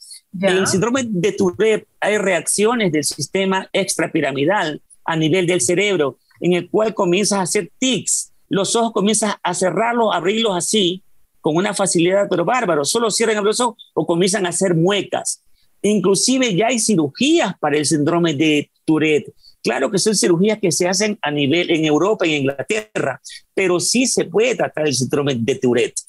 En 0.41 0.57
el 0.57 0.67
síndrome 0.67 1.03
de 1.07 1.31
Tourette 1.31 1.87
hay 1.99 2.17
reacciones 2.17 2.91
del 2.91 3.03
sistema 3.03 3.69
extrapiramidal 3.71 4.81
a 5.05 5.15
nivel 5.15 5.47
del 5.47 5.61
cerebro, 5.61 6.17
en 6.41 6.53
el 6.53 6.69
cual 6.69 6.93
comienzas 6.93 7.39
a 7.39 7.43
hacer 7.43 7.71
tics. 7.79 8.31
Los 8.49 8.75
ojos 8.75 8.91
comienzas 8.91 9.35
a 9.41 9.53
cerrarlos, 9.53 10.13
abrirlos 10.13 10.55
así, 10.55 11.03
con 11.39 11.55
una 11.55 11.73
facilidad 11.73 12.27
pero 12.29 12.43
bárbaro. 12.43 12.83
Solo 12.83 13.11
cierran 13.11 13.43
los 13.43 13.59
ojos 13.59 13.77
o 13.93 14.05
comienzan 14.05 14.45
a 14.45 14.49
hacer 14.49 14.75
muecas. 14.75 15.41
Inclusive 15.81 16.55
ya 16.55 16.67
hay 16.67 16.79
cirugías 16.79 17.53
para 17.59 17.77
el 17.77 17.85
síndrome 17.85 18.33
de 18.33 18.69
Tourette. 18.83 19.33
Claro 19.63 19.89
que 19.89 19.99
son 19.99 20.15
cirugías 20.15 20.59
que 20.59 20.71
se 20.71 20.87
hacen 20.87 21.17
a 21.21 21.31
nivel 21.31 21.71
en 21.71 21.85
Europa 21.85 22.27
y 22.27 22.33
en 22.35 22.41
Inglaterra, 22.41 23.21
pero 23.53 23.79
sí 23.79 24.05
se 24.05 24.25
puede 24.25 24.55
tratar 24.55 24.87
el 24.87 24.93
síndrome 24.93 25.35
de 25.35 25.55
Tourette. 25.55 25.99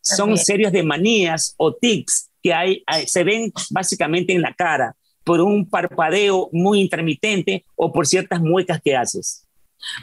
Son 0.00 0.36
series 0.36 0.72
de 0.72 0.82
manías 0.82 1.54
o 1.56 1.74
tics 1.74 2.28
que 2.46 2.54
hay, 2.54 2.84
se 3.06 3.24
ven 3.24 3.52
básicamente 3.70 4.32
en 4.32 4.40
la 4.40 4.54
cara 4.54 4.94
por 5.24 5.40
un 5.40 5.68
parpadeo 5.68 6.48
muy 6.52 6.80
intermitente 6.80 7.64
o 7.74 7.92
por 7.92 8.06
ciertas 8.06 8.40
muecas 8.40 8.80
que 8.80 8.94
haces. 8.94 9.44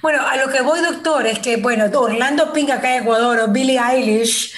Bueno, 0.01 0.27
a 0.27 0.35
lo 0.35 0.51
que 0.51 0.61
voy, 0.61 0.81
doctor, 0.81 1.25
es 1.25 1.39
que, 1.39 1.55
bueno, 1.55 1.85
Orlando 1.97 2.51
Pink 2.51 2.69
acá 2.69 2.97
en 2.97 3.03
Ecuador 3.03 3.39
o 3.39 3.47
Billie 3.47 3.79
Eilish, 3.79 4.53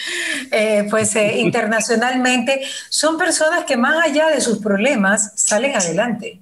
eh, 0.51 0.87
pues 0.89 1.15
eh, 1.15 1.37
internacionalmente, 1.39 2.63
son 2.89 3.19
personas 3.19 3.65
que 3.65 3.77
más 3.77 4.03
allá 4.03 4.29
de 4.29 4.41
sus 4.41 4.57
problemas 4.57 5.33
salen 5.35 5.75
adelante. 5.75 6.39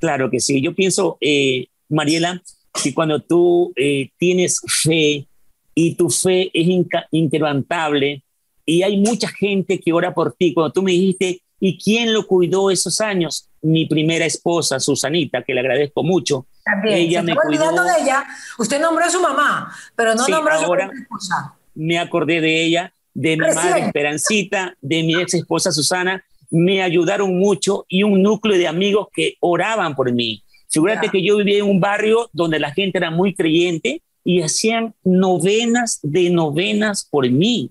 Claro 0.00 0.30
que 0.30 0.38
sí. 0.38 0.60
Yo 0.60 0.74
pienso, 0.74 1.16
eh, 1.22 1.68
Mariela, 1.88 2.42
que 2.82 2.92
cuando 2.92 3.20
tú 3.20 3.72
tienes 4.18 4.60
fe 4.66 5.26
y 5.74 5.94
tu 5.94 6.10
fe 6.10 6.50
es 6.52 6.68
inquebrantable 7.10 8.22
y 8.64 8.82
hay 8.82 8.98
mucha 8.98 9.28
gente 9.28 9.80
que 9.80 9.92
ora 9.92 10.14
por 10.14 10.34
ti, 10.34 10.54
cuando 10.54 10.72
tú 10.72 10.82
me 10.82 10.92
dijiste, 10.92 11.42
¿y 11.60 11.78
quién 11.78 12.12
lo 12.12 12.26
cuidó 12.26 12.70
esos 12.70 13.00
años? 13.00 13.48
Mi 13.60 13.86
primera 13.86 14.24
esposa, 14.24 14.80
Susanita, 14.80 15.42
que 15.42 15.54
le 15.54 15.60
agradezco 15.60 16.02
mucho 16.02 16.46
también, 16.64 16.98
ella 16.98 17.22
me 17.22 17.34
cuidó. 17.36 17.70
de 17.72 18.02
ella. 18.02 18.24
Usted 18.58 18.80
nombró 18.80 19.04
a 19.04 19.10
su 19.10 19.20
mamá, 19.20 19.72
pero 19.96 20.14
no 20.14 20.26
nombró 20.26 20.54
a 20.54 20.58
su 20.58 20.74
esposa. 20.74 21.56
Me 21.74 21.98
acordé 21.98 22.40
de 22.40 22.64
ella, 22.64 22.92
de 23.14 23.36
mi 23.36 23.46
madre 23.54 23.86
Esperancita, 23.86 24.76
de 24.80 25.02
mi 25.02 25.20
ex 25.20 25.34
esposa 25.34 25.72
Susana. 25.72 26.24
Me 26.50 26.82
ayudaron 26.82 27.38
mucho 27.38 27.86
y 27.88 28.02
un 28.02 28.22
núcleo 28.22 28.58
de 28.58 28.68
amigos 28.68 29.08
que 29.12 29.36
oraban 29.40 29.94
por 29.94 30.12
mí. 30.12 30.42
Fíjate 30.68 31.10
que 31.10 31.22
yo 31.22 31.36
vivía 31.36 31.58
en 31.58 31.66
un 31.68 31.80
barrio 31.80 32.30
donde 32.32 32.58
la 32.58 32.72
gente 32.72 32.98
era 32.98 33.10
muy 33.10 33.34
creyente 33.34 34.02
y 34.24 34.42
hacían 34.42 34.94
novenas 35.04 35.98
de 36.02 36.30
novenas 36.30 37.06
por 37.10 37.28
mí. 37.30 37.70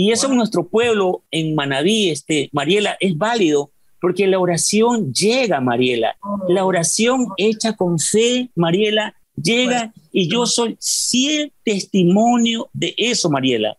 Y 0.00 0.12
eso 0.12 0.28
en 0.28 0.36
nuestro 0.36 0.66
pueblo, 0.66 1.24
en 1.30 1.54
Manaví, 1.54 2.08
este, 2.08 2.48
Mariela, 2.52 2.96
es 3.00 3.18
válido 3.18 3.70
porque 4.00 4.26
la 4.26 4.38
oración 4.38 5.12
llega, 5.12 5.60
Mariela. 5.60 6.16
La 6.48 6.64
oración 6.64 7.26
hecha 7.36 7.74
con 7.74 7.98
fe, 7.98 8.48
Mariela, 8.54 9.14
llega 9.36 9.92
y 10.10 10.26
yo 10.26 10.46
soy 10.46 10.78
fiel 10.80 11.52
testimonio 11.62 12.70
de 12.72 12.94
eso, 12.96 13.28
Mariela. 13.28 13.76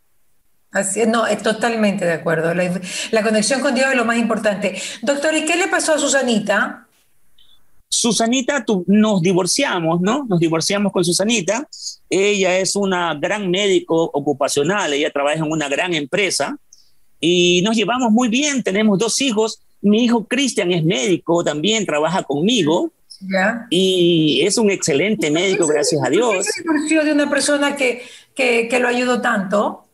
Así 0.71 1.01
es, 1.01 1.07
no, 1.07 1.25
es 1.25 1.41
totalmente 1.41 2.05
de 2.05 2.13
acuerdo. 2.13 2.53
La, 2.53 3.23
conexión 3.23 3.59
con 3.61 3.73
Dios 3.73 3.87
es 3.89 3.97
lo 3.97 4.05
más 4.05 4.19
importante. 4.19 4.79
Doctor, 5.01 5.35
¿y 5.35 5.45
qué 5.45 5.55
le 5.55 5.69
pasó 5.69 5.95
a 5.95 5.97
Susanita? 5.97 6.85
Susanita, 7.93 8.65
nos 8.87 9.21
divorciamos, 9.21 9.99
¿no? 10.01 10.25
Nos 10.27 10.39
divorciamos 10.39 10.93
con 10.93 11.03
Susanita. 11.03 11.67
Ella 12.09 12.57
es 12.57 12.75
una 12.75 13.13
gran 13.15 13.51
médico 13.51 14.09
ocupacional, 14.13 14.93
ella 14.93 15.11
trabaja 15.11 15.37
en 15.37 15.51
una 15.51 15.67
gran 15.67 15.93
empresa 15.93 16.57
y 17.19 17.61
nos 17.63 17.75
llevamos 17.75 18.11
muy 18.11 18.29
bien, 18.29 18.63
tenemos 18.63 18.97
dos 18.97 19.19
hijos 19.21 19.61
mi 19.81 20.05
hijo 20.05 20.25
Cristian 20.27 20.71
es 20.71 20.83
médico, 20.83 21.43
también 21.43 21.85
trabaja 21.85 22.23
conmigo. 22.23 22.91
Y 23.69 24.41
es 24.43 24.57
un 24.57 24.71
excelente 24.71 25.29
médico, 25.29 25.67
gracias 25.67 26.01
a 26.03 26.09
Dios. 26.09 26.47
¿Es 26.47 26.89
de 26.89 27.11
una 27.11 27.29
persona 27.29 27.75
que, 27.75 28.03
que, 28.35 28.79
lo 28.79 28.87
ayudó 28.87 29.21
tanto? 29.21 29.85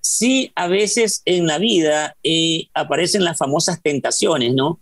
Sí, 0.00 0.50
a 0.54 0.66
veces 0.66 1.20
en 1.26 1.46
la 1.46 1.58
vida 1.58 2.16
eh, 2.22 2.68
aparecen 2.72 3.24
las 3.24 3.36
famosas 3.36 3.82
tentaciones, 3.82 4.54
¿no? 4.54 4.80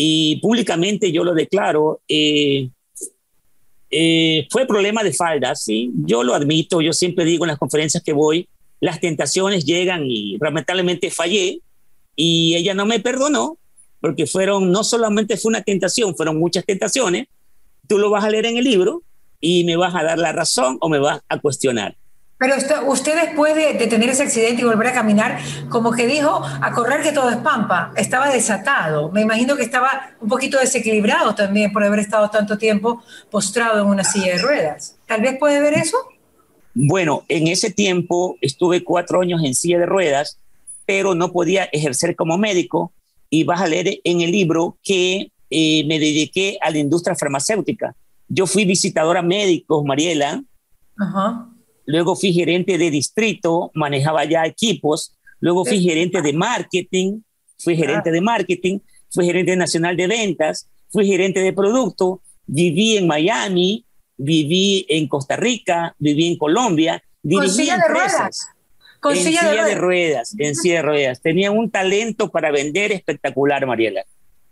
Y 0.00 0.36
públicamente 0.36 1.10
yo 1.10 1.24
lo 1.24 1.34
declaro, 1.34 2.00
eh, 2.06 2.68
eh, 3.90 4.46
fue 4.48 4.64
problema 4.64 5.02
de 5.02 5.12
falda, 5.12 5.56
sí, 5.56 5.90
yo 6.06 6.22
lo 6.22 6.34
admito, 6.34 6.80
yo 6.80 6.92
siempre 6.92 7.24
digo 7.24 7.44
en 7.44 7.48
las 7.48 7.58
conferencias 7.58 8.04
que 8.04 8.12
voy, 8.12 8.48
las 8.78 9.00
tentaciones 9.00 9.64
llegan 9.64 10.04
y 10.06 10.38
lamentablemente 10.38 11.10
fallé, 11.10 11.62
y 12.14 12.54
ella 12.54 12.74
no 12.74 12.86
me 12.86 13.00
perdonó 13.00 13.58
porque 14.00 14.28
fueron, 14.28 14.70
no 14.70 14.84
solamente 14.84 15.36
fue 15.36 15.50
una 15.50 15.62
tentación, 15.62 16.14
fueron 16.14 16.38
muchas 16.38 16.64
tentaciones. 16.64 17.26
Tú 17.88 17.98
lo 17.98 18.08
vas 18.08 18.22
a 18.22 18.30
leer 18.30 18.46
en 18.46 18.56
el 18.56 18.64
libro 18.64 19.02
y 19.40 19.64
me 19.64 19.74
vas 19.74 19.96
a 19.96 20.04
dar 20.04 20.18
la 20.18 20.30
razón 20.30 20.78
o 20.80 20.88
me 20.88 21.00
vas 21.00 21.22
a 21.28 21.40
cuestionar. 21.40 21.96
Pero 22.38 22.54
usted, 22.86 23.14
después 23.20 23.54
de, 23.54 23.74
tener 23.88 24.10
ese 24.10 24.22
accidente 24.22 24.62
y 24.62 24.64
volver 24.64 24.88
a 24.88 24.92
caminar, 24.92 25.38
como 25.68 25.92
que 25.92 26.06
dijo, 26.06 26.40
a 26.44 26.72
correr 26.72 27.02
que 27.02 27.12
todo 27.12 27.30
es 27.30 27.36
pampa, 27.38 27.92
estaba 27.96 28.30
desatado. 28.30 29.10
Me 29.10 29.22
imagino 29.22 29.56
que 29.56 29.64
estaba 29.64 30.10
un 30.20 30.28
poquito 30.28 30.58
desequilibrado 30.58 31.34
también 31.34 31.72
por 31.72 31.82
haber 31.82 31.98
estado 31.98 32.30
tanto 32.30 32.56
tiempo 32.56 33.02
postrado 33.30 33.82
en 33.82 33.88
una 33.88 34.04
silla 34.04 34.34
de 34.34 34.38
ruedas. 34.38 34.96
¿Tal 35.06 35.20
vez 35.20 35.36
puede 35.38 35.60
ver 35.60 35.74
eso? 35.74 35.96
Bueno, 36.74 37.24
en 37.28 37.48
ese 37.48 37.70
tiempo 37.70 38.36
estuve 38.40 38.84
cuatro 38.84 39.20
años 39.20 39.42
en 39.44 39.54
silla 39.54 39.78
de 39.78 39.86
ruedas 39.86 40.38
pero 40.88 41.14
no 41.14 41.30
podía 41.32 41.64
ejercer 41.64 42.16
como 42.16 42.38
médico 42.38 42.94
y 43.28 43.44
vas 43.44 43.60
a 43.60 43.66
leer 43.66 44.00
en 44.04 44.22
el 44.22 44.32
libro 44.32 44.78
que 44.82 45.30
eh, 45.50 45.84
me 45.86 45.98
dediqué 45.98 46.56
a 46.62 46.70
la 46.70 46.78
industria 46.78 47.14
farmacéutica. 47.14 47.94
Yo 48.26 48.46
fui 48.46 48.64
visitadora 48.64 49.20
médico, 49.20 49.84
Mariela. 49.84 50.42
Luego 51.88 52.14
fui 52.14 52.34
gerente 52.34 52.76
de 52.76 52.90
distrito, 52.90 53.70
manejaba 53.72 54.26
ya 54.26 54.44
equipos. 54.44 55.16
Luego 55.40 55.64
fui 55.64 55.80
gerente 55.80 56.20
de 56.20 56.34
marketing, 56.34 57.20
fui 57.58 57.76
gerente 57.76 58.10
de 58.10 58.20
marketing, 58.20 58.80
fui 59.10 59.24
gerente 59.24 59.56
nacional 59.56 59.96
de 59.96 60.06
ventas, 60.06 60.68
fui 60.90 61.06
gerente 61.06 61.40
de 61.40 61.54
producto, 61.54 62.20
viví 62.44 62.98
en 62.98 63.06
Miami, 63.06 63.86
viví 64.18 64.84
en 64.90 65.08
Costa 65.08 65.36
Rica, 65.36 65.94
viví 65.98 66.28
en 66.28 66.36
Colombia, 66.36 67.02
dirigí 67.22 67.70
empresas 67.70 68.48
en 69.02 69.16
silla, 69.16 69.64
de, 69.64 69.74
ruedas. 69.76 70.34
en 70.38 70.54
silla 70.54 70.76
de 70.76 70.82
ruedas. 70.82 71.22
Tenía 71.22 71.50
un 71.50 71.70
talento 71.70 72.30
para 72.30 72.50
vender 72.50 72.92
espectacular, 72.92 73.64
Mariela. 73.66 74.04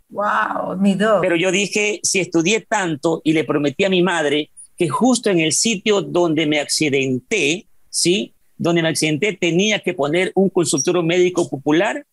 Wow, 0.09 0.75
mi 0.79 0.95
Dios. 0.95 1.19
Pero 1.21 1.35
yo 1.35 1.51
dije, 1.51 1.99
si 2.01 2.19
estudié 2.19 2.61
tanto 2.61 3.21
y 3.23 3.33
le 3.33 3.43
prometí 3.43 3.83
a 3.83 3.91
mi 3.91 4.01
madre 4.01 4.49
que 4.77 4.89
justo 4.89 5.29
en 5.29 5.39
el 5.39 5.53
sitio 5.53 6.01
donde 6.01 6.45
me 6.45 6.59
accidenté, 6.59 7.67
¿sí? 7.89 8.33
Donde 8.57 8.81
me 8.81 8.89
accidenté 8.89 9.33
tenía 9.33 9.79
que 9.79 9.93
poner 9.93 10.31
un 10.35 10.49
consultorio 10.49 11.01
médico 11.03 11.49
popular 11.49 12.05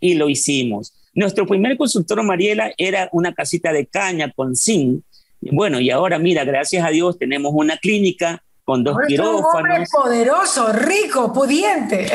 y 0.00 0.14
lo 0.14 0.28
hicimos. 0.28 0.92
Nuestro 1.14 1.46
primer 1.46 1.76
consultorio, 1.76 2.24
Mariela, 2.24 2.72
era 2.78 3.08
una 3.12 3.34
casita 3.34 3.72
de 3.72 3.86
caña 3.86 4.32
con 4.32 4.56
zinc. 4.56 5.02
Bueno, 5.40 5.80
y 5.80 5.90
ahora 5.90 6.18
mira, 6.18 6.44
gracias 6.44 6.86
a 6.86 6.90
Dios 6.90 7.18
tenemos 7.18 7.52
una 7.54 7.76
clínica 7.76 8.42
con 8.64 8.84
dos 8.84 8.96
quirófanos. 9.06 9.54
Un 9.54 9.58
hombre 9.58 9.86
poderoso, 9.90 10.72
rico, 10.72 11.32
pudiente. 11.32 12.06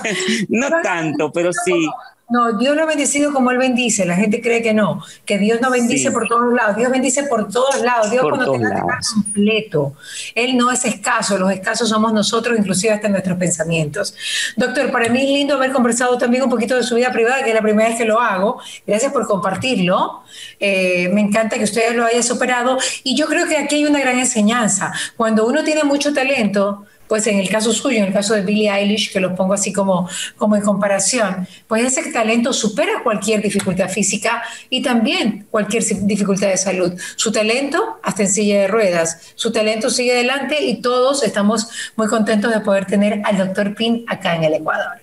no 0.50 0.68
tanto, 0.82 1.32
pero 1.32 1.50
sí. 1.52 1.88
No, 2.28 2.58
Dios 2.58 2.74
lo 2.74 2.82
ha 2.82 2.86
bendecido 2.86 3.32
como 3.32 3.52
Él 3.52 3.58
bendice. 3.58 4.04
La 4.04 4.16
gente 4.16 4.40
cree 4.40 4.60
que 4.60 4.74
no, 4.74 5.00
que 5.24 5.38
Dios 5.38 5.60
no 5.60 5.70
bendice 5.70 6.10
por 6.10 6.26
todos 6.26 6.52
lados. 6.52 6.76
Dios 6.76 6.90
bendice 6.90 7.22
por 7.22 7.48
todos 7.48 7.80
lados. 7.82 8.10
Dios 8.10 8.24
cuando 8.28 8.50
te 8.52 8.64
da 8.64 8.84
completo. 9.14 9.94
Él 10.34 10.56
no 10.56 10.72
es 10.72 10.84
escaso, 10.84 11.38
los 11.38 11.52
escasos 11.52 11.88
somos 11.88 12.12
nosotros, 12.12 12.58
inclusive 12.58 12.92
hasta 12.92 13.08
nuestros 13.08 13.38
pensamientos. 13.38 14.12
Doctor, 14.56 14.90
para 14.90 15.08
mí 15.08 15.20
es 15.20 15.30
lindo 15.30 15.54
haber 15.54 15.70
conversado 15.70 16.18
también 16.18 16.42
un 16.42 16.50
poquito 16.50 16.74
de 16.74 16.82
su 16.82 16.96
vida 16.96 17.12
privada, 17.12 17.44
que 17.44 17.50
es 17.50 17.54
la 17.54 17.62
primera 17.62 17.90
vez 17.90 17.98
que 17.98 18.04
lo 18.04 18.20
hago. 18.20 18.60
Gracias 18.84 19.12
por 19.12 19.24
compartirlo. 19.28 20.22
Eh, 20.58 21.08
me 21.12 21.20
encanta 21.20 21.56
que 21.58 21.64
usted 21.64 21.94
lo 21.94 22.06
haya 22.06 22.24
superado. 22.24 22.76
Y 23.04 23.16
yo 23.16 23.26
creo 23.26 23.46
que 23.46 23.56
aquí 23.56 23.76
hay 23.76 23.84
una 23.84 24.00
gran 24.00 24.18
enseñanza. 24.18 24.92
Cuando 25.16 25.46
uno 25.46 25.62
tiene 25.62 25.84
mucho 25.84 26.12
talento, 26.12 26.86
pues 27.08 27.26
en 27.26 27.38
el 27.38 27.48
caso 27.48 27.72
suyo, 27.72 27.98
en 27.98 28.04
el 28.04 28.12
caso 28.12 28.34
de 28.34 28.42
Billie 28.42 28.70
Eilish, 28.70 29.12
que 29.12 29.20
lo 29.20 29.34
pongo 29.34 29.54
así 29.54 29.72
como, 29.72 30.08
como 30.36 30.56
en 30.56 30.62
comparación, 30.62 31.46
pues 31.66 31.84
ese 31.84 32.10
talento 32.12 32.52
supera 32.52 33.02
cualquier 33.02 33.42
dificultad 33.42 33.88
física 33.88 34.42
y 34.70 34.82
también 34.82 35.46
cualquier 35.50 35.84
dificultad 36.02 36.48
de 36.48 36.56
salud. 36.56 36.92
Su 37.16 37.32
talento 37.32 37.98
hasta 38.02 38.22
en 38.22 38.28
silla 38.28 38.60
de 38.60 38.68
ruedas, 38.68 39.32
su 39.34 39.52
talento 39.52 39.90
sigue 39.90 40.12
adelante 40.12 40.62
y 40.62 40.80
todos 40.80 41.22
estamos 41.22 41.68
muy 41.96 42.08
contentos 42.08 42.52
de 42.52 42.60
poder 42.60 42.86
tener 42.86 43.20
al 43.24 43.38
doctor 43.38 43.74
Pin 43.74 44.04
acá 44.08 44.36
en 44.36 44.44
el 44.44 44.54
Ecuador. 44.54 45.00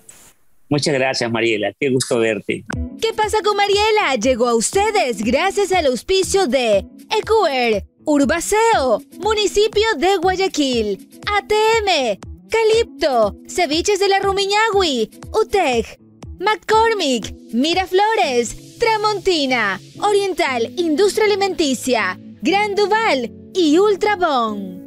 Muchas 0.68 0.94
gracias, 0.94 1.30
Mariela. 1.30 1.72
Qué 1.78 1.90
gusto 1.90 2.18
verte. 2.18 2.64
¿Qué 3.00 3.12
pasa 3.12 3.38
con 3.44 3.56
Mariela? 3.56 4.16
Llegó 4.20 4.48
a 4.48 4.54
ustedes 4.54 5.22
gracias 5.22 5.72
al 5.72 5.86
auspicio 5.86 6.46
de 6.46 6.84
Ecuer 7.16 7.84
Urbaceo, 8.06 9.00
municipio 9.18 9.86
de 9.96 10.18
Guayaquil, 10.18 11.08
ATM, 11.26 12.18
Calipto, 12.50 13.34
Ceviches 13.48 13.98
de 13.98 14.08
la 14.08 14.18
Rumiñahui, 14.18 15.10
UTEC, 15.32 15.98
McCormick, 16.38 17.34
Miraflores, 17.54 18.78
Tramontina, 18.78 19.80
Oriental 20.00 20.70
Industria 20.76 21.24
Alimenticia, 21.24 22.18
Gran 22.42 22.74
Duval 22.74 23.32
y 23.54 23.78
Ultrabón. 23.78 24.83